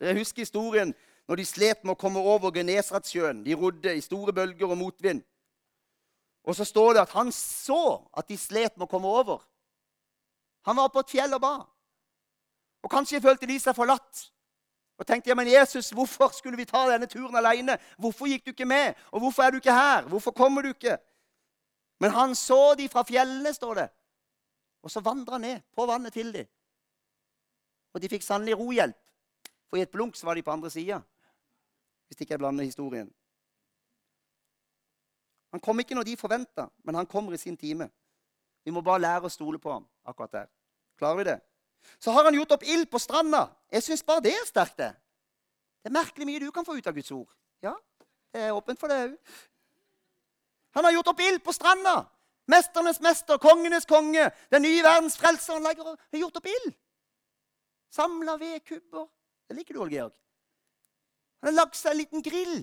[0.00, 0.90] Dere husker historien
[1.26, 3.44] når de slet med å komme over Genesaretsjøen.
[3.46, 5.22] De rodde i store bølger og motvind.
[6.46, 9.46] Og så står det at han så at de slet med å komme over.
[10.66, 11.54] Han var på et fjell og ba.
[12.82, 14.26] Og kanskje følte de seg forlatt.
[14.96, 17.76] Og tenkte ja, men Jesus, hvorfor skulle vi ta denne turen alene?
[18.00, 18.94] Hvorfor gikk du ikke med?
[19.12, 20.08] Og hvorfor er du ikke her?
[20.08, 20.96] Hvorfor kommer du ikke?
[22.00, 23.88] Men han så de fra fjellene, står det.
[24.82, 26.48] Og så vandra ned på vannet til dem.
[27.94, 28.98] Og de fikk sannelig rohjelp.
[29.68, 31.00] For i et blunk så var de på andre sida.
[32.06, 33.08] Hvis ikke jeg blander historien.
[35.50, 37.90] Han kom ikke når de forventa, men han kommer i sin time.
[38.64, 40.48] Vi må bare lære å stole på ham akkurat der.
[40.96, 41.40] Klarer vi det?
[41.98, 43.46] Så har han gjort opp ild på stranda.
[43.72, 44.76] Jeg syns bare det er sterkt.
[44.78, 44.94] Det
[45.82, 47.28] Det er merkelig mye du kan få ut av Guds ord.
[47.62, 47.74] Ja,
[48.32, 49.12] det er åpent for det òg.
[50.74, 52.08] Han har gjort opp ild på stranda.
[52.46, 55.54] Mesternes mester, kongenes konge, den nye verdens frelser.
[55.54, 56.74] Han legger, har gjort opp ild.
[57.90, 59.06] Samla vedkubber.
[59.48, 60.18] Det liker du, Ole Georg.
[61.40, 62.58] Han har lagd seg en liten grill.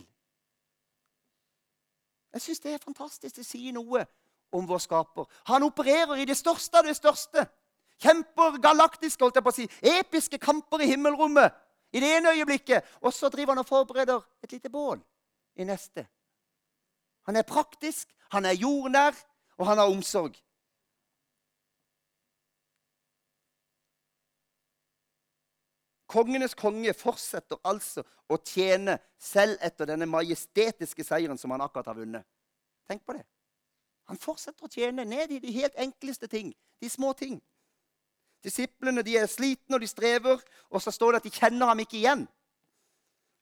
[2.34, 3.36] Jeg syns det er fantastisk.
[3.36, 4.06] Det sier noe
[4.54, 5.26] om vår skaper.
[5.50, 7.46] Han opererer i det største av det største.
[8.04, 11.56] Kjemper galaktiske, holdt jeg på å si, episke kamper i himmelrommet
[11.94, 12.84] i det ene øyeblikket.
[13.02, 15.00] Og så driver han og forbereder et lite bål
[15.56, 16.06] i neste.
[17.30, 19.16] Han er praktisk, han er jordnær,
[19.58, 20.36] og han har omsorg.
[26.14, 31.98] Kongenes konge fortsetter altså å tjene selv etter denne majestetiske seieren som han akkurat har
[31.98, 32.28] vunnet.
[32.86, 33.24] Tenk på det.
[34.12, 37.40] Han fortsetter å tjene ned i de helt enkleste ting, de små ting.
[38.44, 41.80] Disiplene de er slitne og de strever, og så står det at de kjenner ham
[41.80, 42.26] ikke igjen.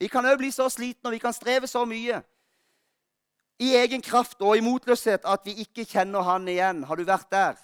[0.02, 2.22] Vi kan òg bli så slitne og vi kan streve så mye
[3.62, 6.84] i egen kraft og i motløshet at vi ikke kjenner han igjen.
[6.90, 7.60] Har du vært der?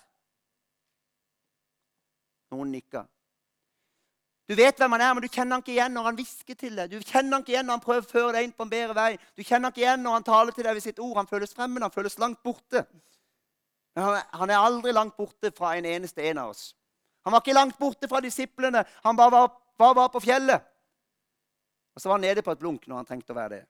[2.53, 3.07] Noen nikker.
[4.47, 6.77] Du vet hvem han er, men du kjenner han ikke igjen når han hvisker til
[6.77, 6.93] deg.
[6.93, 8.95] Du kjenner han ikke igjen når han prøver å føre deg inn på en bedre
[8.95, 9.09] vei.
[9.35, 11.17] Du kjenner han ikke igjen når han taler til deg ved sitt ord.
[11.19, 12.85] Han føles fremmed, han føles langt borte.
[13.97, 16.69] Men han er aldri langt borte fra en eneste en av oss.
[17.27, 18.85] Han var ikke langt borte fra disiplene.
[19.03, 20.63] Han bare var, bare var på fjellet.
[21.91, 23.65] Og så var han nede på et blunk når han trengte å være det.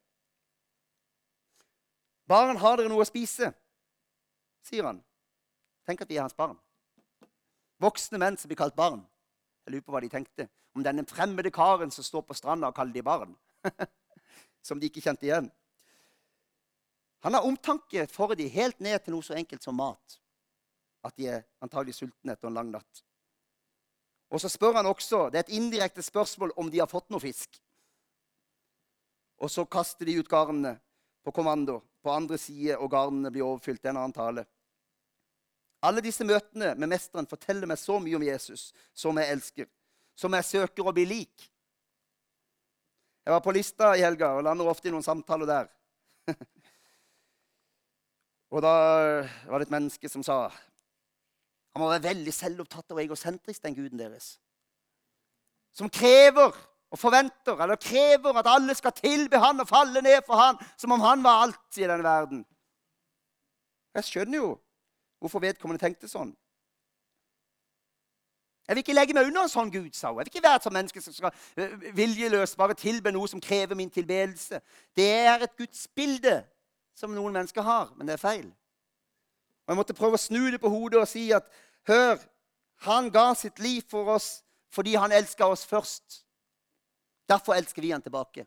[2.30, 3.50] Barn, har dere noe å spise?
[4.62, 5.00] sier han.
[5.90, 6.54] Tenk at vi er hans barn.
[7.82, 9.02] Voksne menn som blir kalt barn.
[9.66, 12.78] Jeg lurer på hva de tenkte om denne fremmede karen som står på stranda og
[12.78, 13.34] kaller de barn.
[14.70, 15.50] som de ikke kjente igjen.
[17.26, 20.22] Han har omtanke for de helt ned til noe så enkelt som mat.
[21.02, 23.08] At de er antagelig sultne etter en lang natt.
[24.30, 27.24] Og så spør han også, Det er et indirekte spørsmål om de har fått noe
[27.24, 27.62] fisk.
[29.38, 30.78] Og så kaster de ut garnene
[31.24, 33.82] på kommando på andre side, og garnene blir overfylt.
[33.82, 34.46] Det er en annen tale.
[35.86, 39.68] Alle disse møtene med mesteren forteller meg så mye om Jesus, som jeg elsker,
[40.18, 41.50] som jeg søker å bli lik.
[43.28, 45.70] Jeg var på Lista i helga og lander ofte i noen samtaler der.
[48.54, 48.74] og da
[49.52, 50.48] var det et menneske som sa
[51.78, 54.40] han må være veldig selvopptatt og egosentrisk, den guden deres.
[55.78, 56.56] Som krever
[56.90, 60.96] og forventer eller krever at alle skal tilbe han og falle ned for han, som
[60.96, 62.42] om han var alt i denne verden.
[63.94, 64.50] Jeg skjønner jo
[65.22, 66.34] hvorfor vedkommende tenkte sånn.
[68.68, 70.18] Jeg vil ikke legge meg under en sånn Gud, sa hun.
[70.18, 73.42] Jeg vil ikke være et sånt menneske som skal eh, viljeløst bare tilbe noe som
[73.42, 74.60] krever min tilbedelse.
[74.98, 76.42] Det er et gudsbilde
[76.98, 78.50] som noen mennesker har, men det er feil.
[79.68, 81.48] Og Jeg måtte prøve å snu det på hodet og si at
[81.88, 82.20] hør,
[82.86, 86.22] han ga sitt liv for oss fordi han elska oss først.
[87.30, 88.46] Derfor elsker vi han tilbake.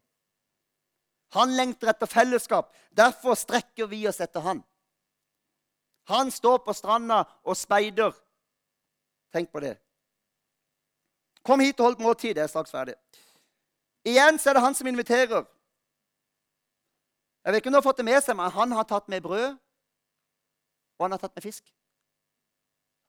[1.34, 2.74] Han lengter etter fellesskap.
[2.90, 4.62] Derfor strekker vi oss etter han.
[6.10, 8.14] Han står på stranda og speider.
[9.32, 9.76] Tenk på det.
[11.46, 12.34] Kom hit og hold måltid.
[12.34, 12.96] Det er straks ferdig.
[14.06, 15.44] Igjen så er det han som inviterer.
[17.44, 19.22] Jeg vet ikke om du har fått det med seg, men han har tatt med
[19.24, 19.54] brød,
[20.98, 21.64] og han har tatt med fisk.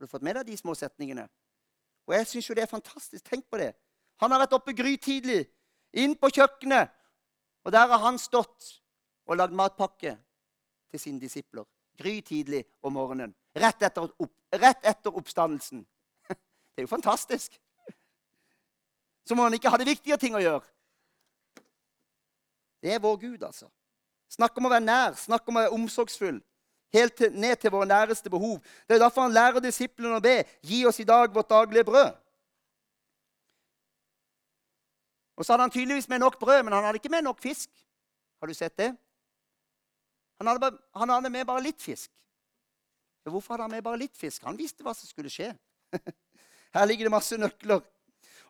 [0.01, 1.27] Har du fått med deg de små setningene?
[2.09, 3.21] Og jeg syns jo det er fantastisk.
[3.21, 3.75] Tenk på det.
[4.17, 5.43] Han har vært oppe grytidlig,
[5.93, 6.89] inn på kjøkkenet,
[7.61, 8.79] og der har han stått
[9.29, 10.15] og lagd matpakke
[10.89, 11.69] til sine disipler.
[12.01, 13.35] Grytidlig om morgenen.
[13.53, 15.85] Rett etter, opp, rett etter oppstandelsen.
[16.33, 17.61] Det er jo fantastisk
[19.21, 20.65] som om han ikke hadde viktige ting å gjøre.
[22.81, 23.69] Det er vår Gud, altså.
[24.33, 26.41] Snakk om å være nær, snakk om å være omsorgsfull.
[26.93, 28.59] Helt til, ned til våre næreste behov.
[28.87, 30.41] Det er derfor han lærer disiplene å be.
[30.67, 32.11] Gi oss i dag vårt daglige brød.
[35.39, 37.69] Og så hadde han tydeligvis med nok brød, men han hadde ikke med nok fisk.
[38.39, 38.91] Har du sett det?
[40.41, 42.11] Han hadde, bare, han hadde med bare litt fisk.
[43.23, 44.43] Men Hvorfor hadde han med bare litt fisk?
[44.43, 45.51] Han visste hva som skulle skje.
[46.75, 47.81] Her ligger det masse nøkler.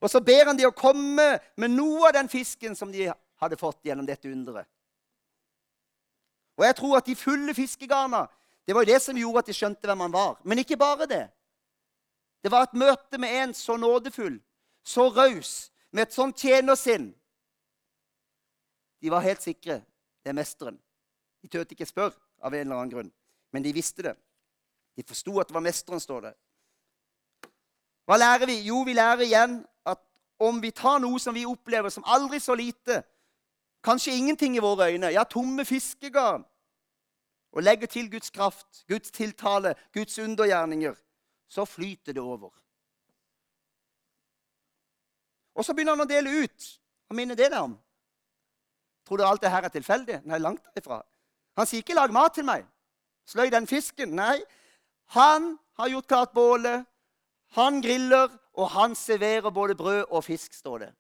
[0.01, 1.27] Og så ber han de å komme
[1.59, 4.69] med noe av den fisken som de hadde fått gjennom dette underet.
[6.57, 8.25] Og jeg tror at de fulle fiskegarna
[8.67, 10.35] det var jo det som gjorde at de skjønte hvem han var.
[10.45, 11.25] Men ikke bare det.
[12.43, 14.39] Det var et møte med en så nådefull,
[14.83, 17.11] så raus, med et sånt tjenersinn.
[19.01, 19.81] De var helt sikre.
[20.23, 20.77] Det er mesteren.
[21.41, 23.11] De turte ikke spørre av en eller annen grunn,
[23.53, 24.15] men de visste det.
[24.97, 26.33] De forsto at det var mesteren, står det.
[28.05, 28.59] Hva lærer vi?
[28.67, 30.01] Jo, vi lærer igjen at
[30.41, 33.01] om vi tar noe som vi opplever som aldri så lite,
[33.83, 36.45] kanskje ingenting i våre øyne, ja, tomme fiskegarn,
[37.51, 40.95] og legger til Guds kraft, Guds tiltale, Guds undergjerninger,
[41.49, 42.49] så flyter det over.
[45.55, 46.67] Og så begynner han å dele ut.
[47.07, 47.73] Hva minner det deg om?
[49.07, 50.21] Tror du alt det her er tilfeldig?
[50.23, 51.01] Nei, langt derifra.
[51.59, 52.67] Han sier ikke 'lag mat til meg'.
[53.25, 54.15] Sløy den fisken.
[54.15, 54.39] Nei,
[55.11, 56.85] han har gjort klart bålet.
[57.51, 60.93] Han griller, og han serverer både brød og fisk, står det.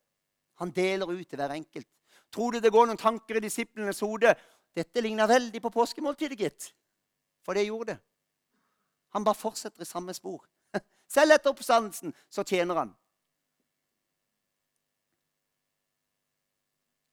[0.59, 1.87] Han deler ut til hver enkelt.
[2.31, 4.33] Tror du det går noen tanker i disiplenes hode?
[4.75, 6.71] Dette ligner veldig på påskemåltidet, gitt.
[7.43, 7.99] For det gjorde det.
[9.11, 10.45] Han bare fortsetter i samme spor.
[11.11, 12.93] Selv etter oppstandelsen så tjener han.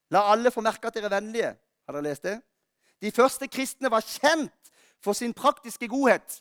[0.09, 1.51] La alle få merke at dere er vennlige.
[1.85, 2.39] Har dere lest det?
[3.03, 4.71] De første kristne var kjent
[5.03, 6.39] for sin praktiske godhet.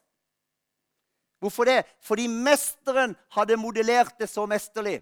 [1.39, 1.83] Hvorfor det?
[2.03, 5.01] Fordi mesteren hadde modellert det så mesterlig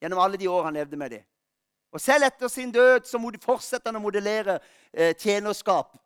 [0.00, 1.24] gjennom alle de år han levde med dem.
[1.90, 4.60] Og selv etter sin død så fortsetter han å modellere
[4.92, 5.96] eh, tjenerskap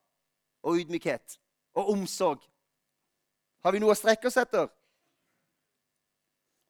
[0.64, 1.38] og ydmykhet
[1.76, 2.40] og omsorg.
[3.64, 4.68] Har vi noe å strekke oss etter?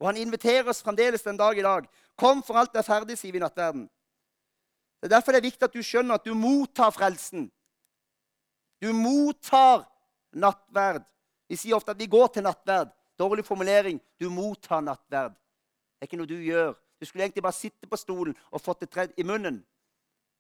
[0.03, 1.87] Og han inviterer oss fremdeles den dag i dag.
[2.19, 3.87] Kom, for alt er ferdig, sier vi i nattverden.
[5.01, 7.49] Det er Derfor det er viktig at du skjønner at du mottar frelsen.
[8.83, 9.85] Du mottar
[10.35, 11.05] nattverd.
[11.49, 12.91] Vi sier ofte at vi går til nattverd.
[13.19, 14.01] Dårlig formulering.
[14.19, 15.35] Du mottar nattverd.
[15.35, 16.75] Det er ikke noe du gjør.
[17.05, 19.59] Du skulle egentlig bare sitte på stolen og fått det tredd i munnen.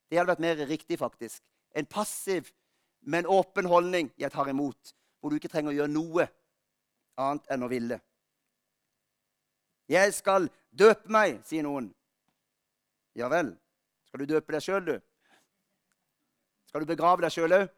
[0.08, 1.42] Det hadde vært mer riktig, faktisk.
[1.76, 2.46] En passiv,
[3.04, 4.08] men åpen holdning.
[4.16, 4.94] Jeg tar imot.
[5.20, 6.24] Hvor du ikke trenger å gjøre noe
[7.20, 7.98] annet enn å ville.
[9.92, 11.90] Jeg skal døpe meg, sier noen.
[13.12, 13.50] Ja vel.
[14.08, 14.96] Skal du døpe deg sjøl, du?
[16.70, 17.68] Skal du begrave deg sjøl òg?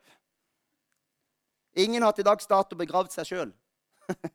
[1.83, 3.51] Ingen har til dags dato begravd seg sjøl.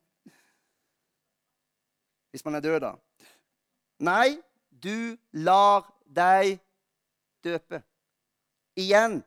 [2.35, 2.91] Hvis man er død, da.
[4.01, 6.57] Nei, du lar deg
[7.45, 7.81] døpe.
[8.79, 9.19] Igjen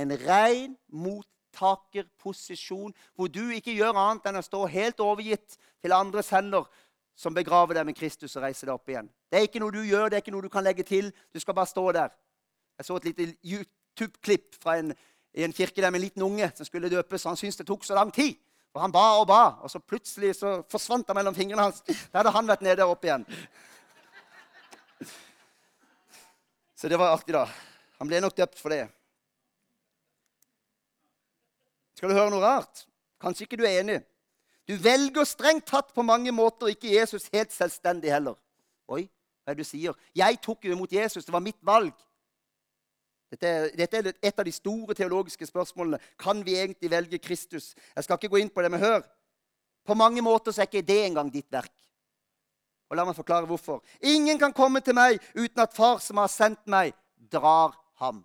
[0.00, 6.32] en ren mottakerposisjon, hvor du ikke gjør annet enn å stå helt overgitt til andres
[6.34, 6.64] hender,
[7.14, 9.10] som begraver deg med Kristus og reiser deg opp igjen.
[9.30, 11.12] Det er ikke noe du gjør, det er ikke noe du kan legge til.
[11.30, 12.10] Du skal bare stå der.
[12.80, 14.94] Jeg så et lite YouTube-klipp fra en
[15.34, 17.24] en kirke der med en liten unge som skulle døpes.
[17.24, 18.34] Han syntes det tok så lang tid.
[18.70, 21.82] For han ba og ba, og så plutselig så forsvant han mellom fingrene hans.
[22.12, 23.26] Da hadde han vært nede og opp igjen.
[26.78, 27.44] Så det var artig, da.
[28.00, 28.86] Han ble nok døpt for det.
[31.98, 32.86] Skal du høre noe rart?
[33.20, 33.98] Kanskje ikke du er enig.
[34.70, 38.38] Du velger strengt tatt på mange måter ikke Jesus helt selvstendig heller.
[38.88, 39.02] Oi,
[39.42, 39.98] Hva er det du sier?
[40.14, 41.26] Jeg tok jo imot Jesus.
[41.26, 41.92] Det var mitt valg.
[43.30, 46.00] Dette er, dette er, et av de store teologiske spørsmålene.
[46.18, 47.74] Kan vi egentlig velge Kristus?
[47.94, 49.04] Jeg skal ikke gå inn på det, men hør.
[49.86, 51.72] På mange måter så er ikke det engang ditt verk.
[52.90, 53.84] Og La meg forklare hvorfor.
[54.02, 56.90] Ingen kan komme til meg uten at Far som har sendt meg,
[57.30, 58.24] drar ham.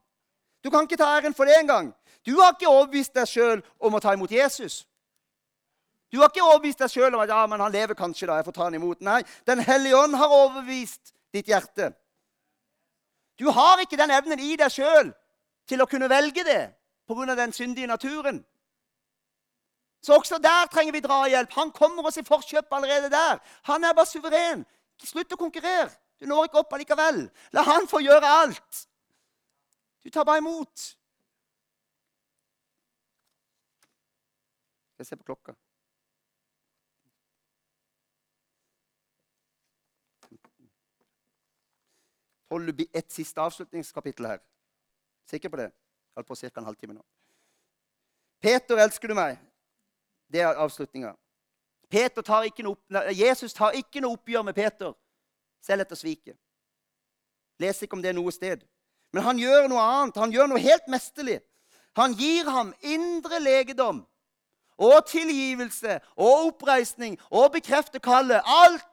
[0.66, 1.91] Du kan ikke ta æren for det engang.
[2.26, 4.88] Du har ikke overbevist deg sjøl om å ta imot Jesus.
[6.10, 8.26] Du har ikke overbevist deg sjøl om at ja, men han lever kanskje.
[8.26, 9.01] da, jeg får ta han imot.
[9.06, 11.91] Nei, Den hellige ånd har overbevist ditt hjerte.
[13.39, 15.11] Du har ikke den evnen i deg sjøl
[15.67, 16.75] til å kunne velge det
[17.07, 17.36] pga.
[17.36, 18.45] den syndige naturen.
[20.01, 21.51] Så også der trenger vi drahjelp.
[21.51, 23.39] Han kommer oss i forkjøp allerede der.
[23.63, 24.65] Han er bare suveren.
[25.03, 25.89] Slutt å konkurrere.
[26.19, 27.25] Du når ikke opp allikevel.
[27.51, 28.88] La han få gjøre alt.
[30.03, 30.95] Du tar bare imot.
[34.97, 35.55] Jeg ser på klokka.
[42.52, 44.39] Holder et siste avslutningskapittel her?
[45.30, 45.72] Sikker på det?
[46.16, 46.52] Holdt på ca.
[46.58, 47.04] en halvtime nå.
[48.41, 49.38] Peter, elsker du meg?
[50.32, 51.16] Det er avslutninga.
[53.14, 54.93] Jesus tar ikke noe oppgjør med Peter
[55.64, 56.38] selv etter sviket.
[57.60, 58.66] Les ikke om det noe sted.
[59.14, 60.18] Men han gjør noe annet.
[60.20, 61.39] Han gjør noe helt mesterlig.
[61.96, 64.04] Han gir ham indre legedom
[64.76, 68.43] og tilgivelse og oppreisning og bekrefter kallet.
[68.43, 68.84] Alt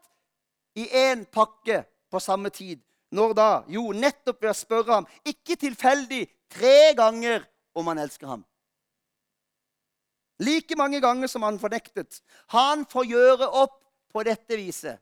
[0.78, 2.78] i én pakke på samme tid.
[3.12, 3.50] Når da?
[3.68, 7.44] Jo, nettopp ved å spørre ham, ikke tilfeldig, tre ganger
[7.76, 8.44] om han elsker ham.
[10.42, 12.22] Like mange ganger som han fornektet.
[12.56, 13.78] Han får gjøre opp
[14.12, 14.96] på dette viset.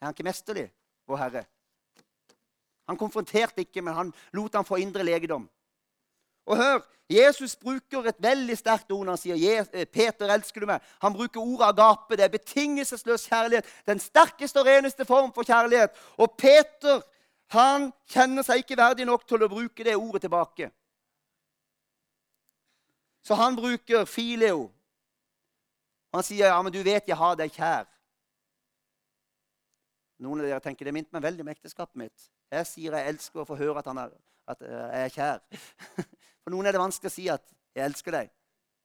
[0.00, 0.68] Er han ikke mesterlig,
[1.08, 1.44] vår Herre?
[2.84, 5.48] Han konfronterte ikke, men han lot han få indre legedom.
[6.46, 6.80] Og hør,
[7.10, 11.12] Jesus bruker et veldig sterkt ord når han sier eh, 'Peter, elsker du meg?' Han
[11.12, 12.16] bruker ordet agape.
[12.16, 13.66] Det er betingelsesløs kjærlighet.
[13.86, 15.90] Den sterkeste og reneste form for kjærlighet.
[16.16, 17.02] Og Peter
[17.52, 20.70] han kjenner seg ikke verdig nok til å bruke det ordet tilbake.
[23.24, 24.70] Så han bruker fileo.
[26.14, 27.86] Han sier, 'Ja, men du vet jeg har deg kjær'.
[30.18, 32.30] Noen av dere tenker det minte meg veldig om ekteskapet mitt.
[32.50, 34.12] Jeg sier jeg elsker å få høre at, han er,
[34.46, 35.40] at eh, jeg er kjær.
[36.44, 38.30] For noen er det vanskelig å si at 'jeg elsker deg'.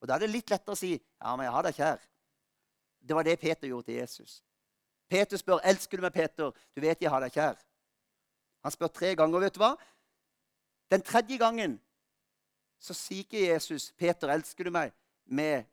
[0.01, 1.99] Og Da er det litt lettere å si 'ja, men jeg har deg kjær'.
[3.01, 4.43] Det var det Peter gjorde til Jesus.
[5.09, 6.53] Peter spør 'elsker du meg, Peter'?
[6.75, 7.57] Du vet jeg har deg kjær.
[8.63, 9.39] Han spør tre ganger.
[9.39, 9.75] vet du hva?
[10.91, 11.79] Den tredje gangen
[12.79, 14.93] så sier ikke Jesus 'Peter, elsker du meg?'
[15.25, 15.65] med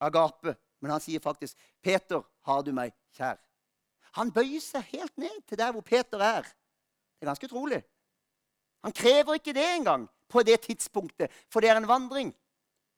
[0.00, 0.56] agape.
[0.80, 3.38] Men han sier faktisk 'Peter, har du meg kjær?'
[4.12, 6.42] Han bøyer seg helt ned til der hvor Peter er.
[6.42, 7.82] Det er ganske utrolig.
[8.82, 12.32] Han krever ikke det engang på det tidspunktet, for det er en vandring.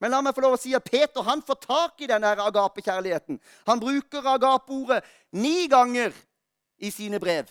[0.03, 3.39] Men la meg få lov å si at Peter han får tak i denne agapekjærligheten.
[3.69, 5.05] Han bruker agapeordet
[5.39, 6.15] ni ganger
[6.83, 7.47] i sine brev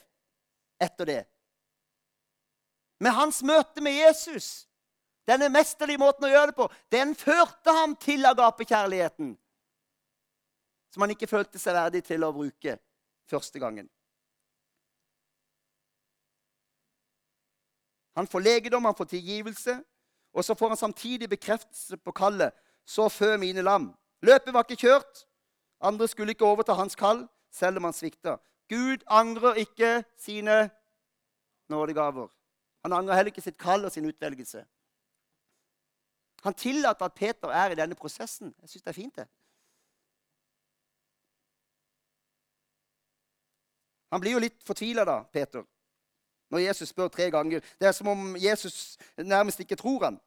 [0.83, 1.23] etter det.
[3.01, 4.67] Med hans møte med Jesus,
[5.29, 9.33] denne mesterlige måten å gjøre det på, den førte ham til agapekjærligheten.
[10.93, 12.77] Som han ikke følte seg verdig til å bruke
[13.31, 13.89] første gangen.
[18.15, 19.83] Han får legedom, han får tilgivelse,
[20.33, 22.53] og så får han samtidig bekreftelse på kallet.
[22.87, 23.95] Så fø mine lam.
[24.23, 25.25] Løpet var ikke kjørt.
[25.81, 28.37] Andre skulle ikke overta hans kall, selv om han svikta.
[28.69, 30.71] Gud angrer ikke sine
[31.69, 32.29] nådegaver.
[32.83, 34.65] Han angrer heller ikke sitt kall og sin utvelgelse.
[36.45, 38.55] Han tillater at Peter er i denne prosessen.
[38.61, 39.29] Jeg syns det er fint, det.
[44.13, 45.65] Han blir jo litt fortvila da, Peter
[46.55, 47.65] når Jesus spør tre ganger.
[47.81, 50.19] Det er som om Jesus nærmest ikke tror han.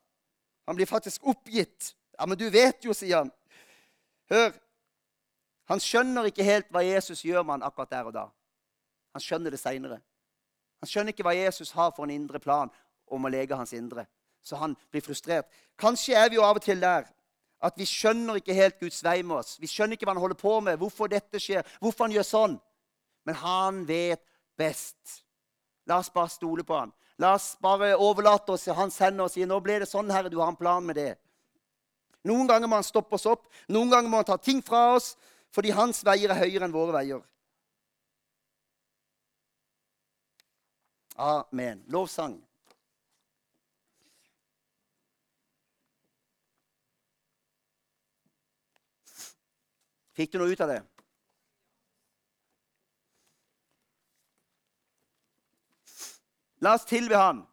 [0.67, 1.93] Han blir faktisk oppgitt.
[2.19, 3.31] Ja, men du vet jo, sier han.
[4.29, 4.51] Hør.
[5.71, 8.25] Han skjønner ikke helt hva Jesus gjør med han akkurat der og da.
[9.15, 10.01] Han skjønner det seinere.
[10.83, 12.71] Han skjønner ikke hva Jesus har for en indre plan
[13.07, 14.03] om å lege hans indre.
[14.43, 15.47] Så han blir frustrert.
[15.79, 17.07] Kanskje er vi jo av og til der
[17.63, 19.55] at vi skjønner ikke helt Guds vei med oss.
[19.59, 22.59] Vi skjønner ikke hva han holder på med, hvorfor dette skjer, hvorfor han gjør sånn.
[23.25, 24.21] Men han vet
[24.59, 25.23] best.
[25.87, 26.91] La oss bare stole på han.
[27.17, 30.29] La oss bare overlate oss til hans hender og si nå ble det sånn, Herre,
[30.29, 31.13] du har en plan med det.
[32.27, 35.13] Noen ganger må han stoppe oss opp, noen ganger må han ta ting fra oss,
[35.55, 37.23] fordi hans veier er høyere enn våre veier.
[41.17, 41.81] Amen.
[41.89, 42.35] Lovsang.
[50.17, 50.81] Fikk du noe ut av det?
[56.61, 57.45] La oss tilbe Han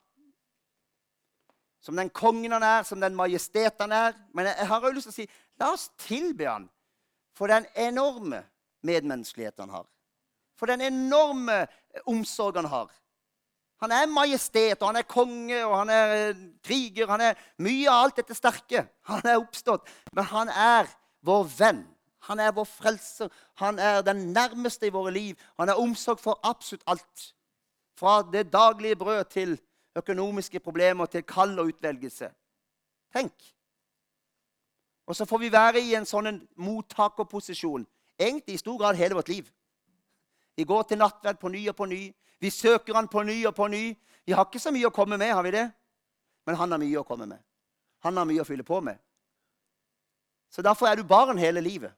[1.84, 4.14] som den kongen han er, som den majestet han er.
[4.32, 5.26] Men jeg har jo lyst til å si
[5.60, 6.68] la oss tilbe han
[7.36, 8.40] for den enorme
[8.86, 9.84] medmenneskelighet han har.
[10.56, 11.64] For den enorme
[12.08, 12.88] omsorg han har.
[13.82, 17.10] Han er majestet, og han er konge, og han er eh, kriger.
[17.10, 18.86] Han er mye av alt dette sterke.
[19.10, 19.90] Han er oppstått.
[20.14, 20.88] Men han er
[21.26, 21.82] vår venn.
[22.30, 23.28] Han er vår frelser.
[23.60, 25.36] Han er den nærmeste i våre liv.
[25.60, 27.34] Han har omsorg for absolutt alt.
[27.98, 29.58] Fra det daglige brød til
[29.96, 32.30] økonomiske problemer, til kall og utvelgelse.
[33.14, 33.54] Tenk.
[35.06, 37.84] Og så får vi være i en sånn mottakerposisjon
[38.18, 39.50] egentlig i stor grad hele vårt liv.
[40.56, 42.02] Vi går til nattverd på ny og på ny.
[42.40, 43.94] Vi søker han på ny og på ny.
[44.26, 45.66] Vi har ikke så mye å komme med, har vi det?
[46.46, 47.42] Men han har mye å komme med.
[48.04, 48.98] Han har mye å fylle på med.
[50.50, 51.92] Så derfor er du barn hele livet.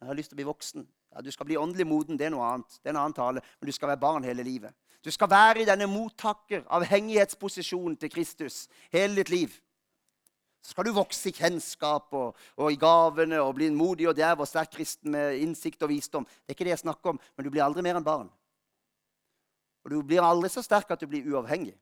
[0.00, 0.86] Jeg har lyst til å bli voksen.
[1.14, 2.78] Ja, Du skal bli åndelig moden, det er noe annet.
[2.82, 3.42] Det er en annen tale.
[3.60, 4.74] Men du skal være barn hele livet.
[5.04, 9.54] Du skal være i denne mottaker, avhengighetsposisjonen til Kristus hele ditt liv.
[10.60, 14.18] Så skal du vokse i kjennskap og, og i gavene og bli en modig og
[14.18, 16.26] djerv og sterk kristen med innsikt og visdom.
[16.28, 18.28] Det er ikke det jeg snakker om, men du blir aldri mer enn barn.
[19.84, 21.72] Og du blir aldri så sterk at du blir uavhengig.